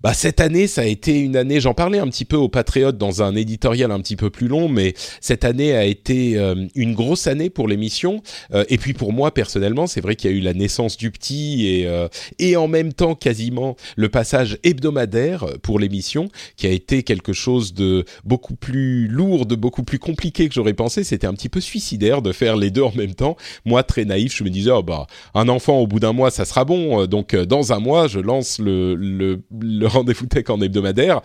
[0.05, 2.95] bah, cette année, ça a été une année, j'en parlais un petit peu aux Patriotes
[2.95, 6.93] dans un éditorial un petit peu plus long, mais cette année a été euh, une
[6.93, 8.21] grosse année pour l'émission.
[8.53, 11.09] Euh, et puis pour moi, personnellement, c'est vrai qu'il y a eu la naissance du
[11.09, 12.07] petit et, euh,
[12.37, 17.73] et en même temps quasiment le passage hebdomadaire pour l'émission, qui a été quelque chose
[17.73, 21.03] de beaucoup plus lourd, de beaucoup plus compliqué que j'aurais pensé.
[21.03, 23.37] C'était un petit peu suicidaire de faire les deux en même temps.
[23.65, 26.45] Moi, très naïf, je me disais, oh, bah, un enfant au bout d'un mois, ça
[26.45, 26.74] sera bon.
[27.07, 31.21] Donc, dans un mois, je lance le, le, le rendez-vous tech en hebdomadaire.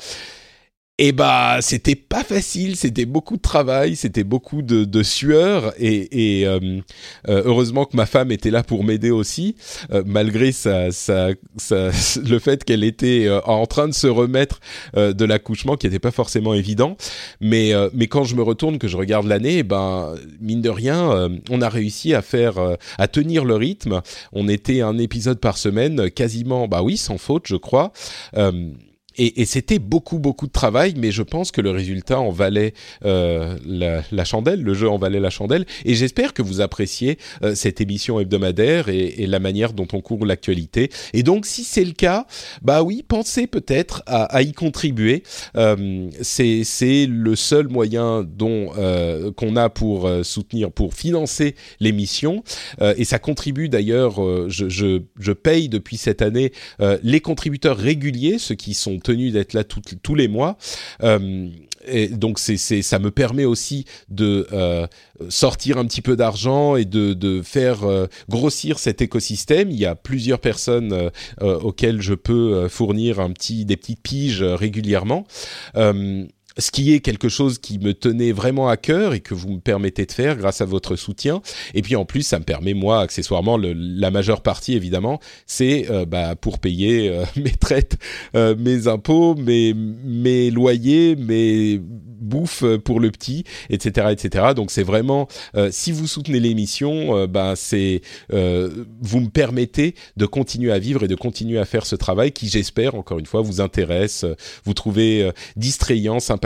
[1.03, 6.41] Et bah, c'était pas facile, c'était beaucoup de travail, c'était beaucoup de, de sueur, et,
[6.41, 6.61] et euh,
[7.27, 9.57] euh, heureusement que ma femme était là pour m'aider aussi,
[9.93, 11.31] euh, malgré sa, sa,
[11.73, 14.61] le fait qu'elle était euh, en train de se remettre
[14.95, 16.99] euh, de l'accouchement, qui n'était pas forcément évident.
[17.41, 21.31] Mais, mais quand je me retourne, que je regarde l'année, eh ben mine de rien,
[21.49, 22.57] on a réussi à faire,
[22.99, 24.03] à tenir le rythme.
[24.35, 27.95] On était un épisode par semaine, quasiment, bah oui, sans faute, je crois.
[29.21, 32.73] Et, c'était beaucoup beaucoup de travail, mais je pense que le résultat en valait
[33.05, 37.55] euh, la, chandelle, le jeu en valait la chandelle, et j'espère que vous appréciez euh,
[37.55, 40.91] cette émission hebdomadaire et, la manière dont on court l'actualité.
[41.13, 42.27] Et donc, si c'est le cas,
[42.63, 45.23] bah oui, pensez peut-être à, y contribuer.
[46.23, 48.71] c'est le seul moyen dont
[49.37, 52.43] qu'on a pour soutenir, pour financer l'émission,
[52.81, 54.49] et ça contribue d'ailleurs.
[54.49, 56.53] Je, je, je, paye depuis cette année
[57.03, 60.57] les contributeurs réguliers, ceux qui sont d'être là tous les mois.
[61.03, 61.49] Euh,
[61.87, 64.87] et donc c'est, ça me permet aussi de euh,
[65.31, 69.71] sortir un petit peu d'argent et de, de faire euh, grossir cet écosystème.
[69.71, 75.27] Il y a plusieurs personnes auxquelles je peux fournir un petit, des petites piges régulièrement
[76.59, 79.61] ce qui est quelque chose qui me tenait vraiment à cœur et que vous me
[79.61, 81.43] permettez de faire grâce à votre soutien.
[81.75, 86.05] Et puis en plus, ça me permet moi, accessoirement, la majeure partie évidemment, c'est euh,
[86.05, 87.97] bah, pour payer euh, mes traites,
[88.35, 94.49] euh, mes impôts, mes, mes loyers, mes bouffe pour le petit, etc., etc.
[94.55, 95.27] Donc c'est vraiment,
[95.71, 101.15] si vous soutenez l'émission, bah, c'est, vous me permettez de continuer à vivre et de
[101.15, 104.27] continuer à faire ce travail qui, j'espère, encore une fois, vous intéresse,
[104.65, 106.40] vous trouvez distrayant, sympathique,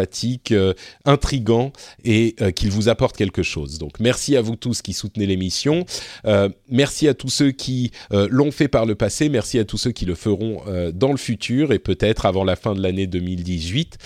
[0.52, 0.74] euh,
[1.04, 1.72] intrigant
[2.04, 3.78] et euh, qu'il vous apporte quelque chose.
[3.78, 5.84] Donc merci à vous tous qui soutenez l'émission.
[6.26, 9.28] Euh, merci à tous ceux qui l'ont fait par le passé.
[9.28, 12.74] Merci à tous ceux qui le feront dans le futur et peut-être avant la fin
[12.74, 13.98] de l'année 2018.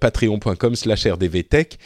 [0.00, 1.78] Patreon.com slash rdvtech.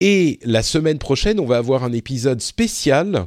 [0.00, 3.26] Et la semaine prochaine, on va avoir un épisode spécial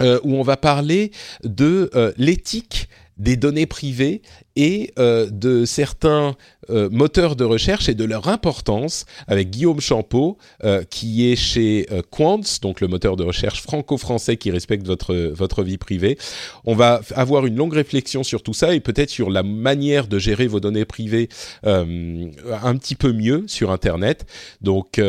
[0.00, 1.10] où on va parler
[1.44, 4.22] de l'éthique des données privées
[4.56, 6.36] et de certains
[6.70, 11.86] euh, moteurs de recherche et de leur importance avec Guillaume Champeau euh, qui est chez
[11.90, 16.16] euh, Quants, donc le moteur de recherche franco-français qui respecte votre votre vie privée.
[16.64, 20.18] On va avoir une longue réflexion sur tout ça et peut-être sur la manière de
[20.18, 21.28] gérer vos données privées
[21.64, 24.26] un petit peu mieux sur Internet.
[24.60, 25.00] Donc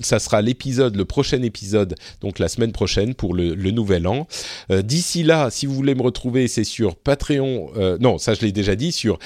[0.00, 4.26] ça sera l'épisode, le prochain épisode, donc la semaine prochaine pour le, le nouvel an.
[4.70, 7.70] D'ici là, si vous voulez me retrouver, c'est sur Patreon.
[8.00, 9.18] non, ça je l'ai déjà dit sur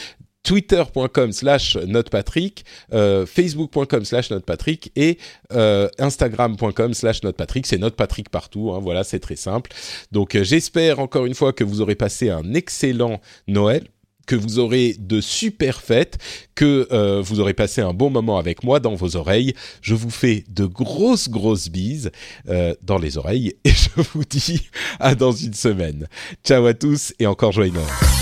[0.43, 5.19] twitter.com slash notepatrick, euh, facebook.com slash notepatrick et
[5.53, 7.67] euh, instagram.com slash notepatrick.
[7.67, 9.71] C'est notepatrick partout, hein, voilà, c'est très simple.
[10.11, 13.87] Donc euh, j'espère encore une fois que vous aurez passé un excellent Noël
[14.25, 16.17] que vous aurez de super fêtes,
[16.55, 19.53] que euh, vous aurez passé un bon moment avec moi dans vos oreilles.
[19.81, 22.13] Je vous fais de grosses, grosses bises
[22.83, 24.69] dans les oreilles et je vous dis
[25.01, 26.07] à dans une semaine.
[26.45, 28.22] Ciao à tous et encore joyeux Noël.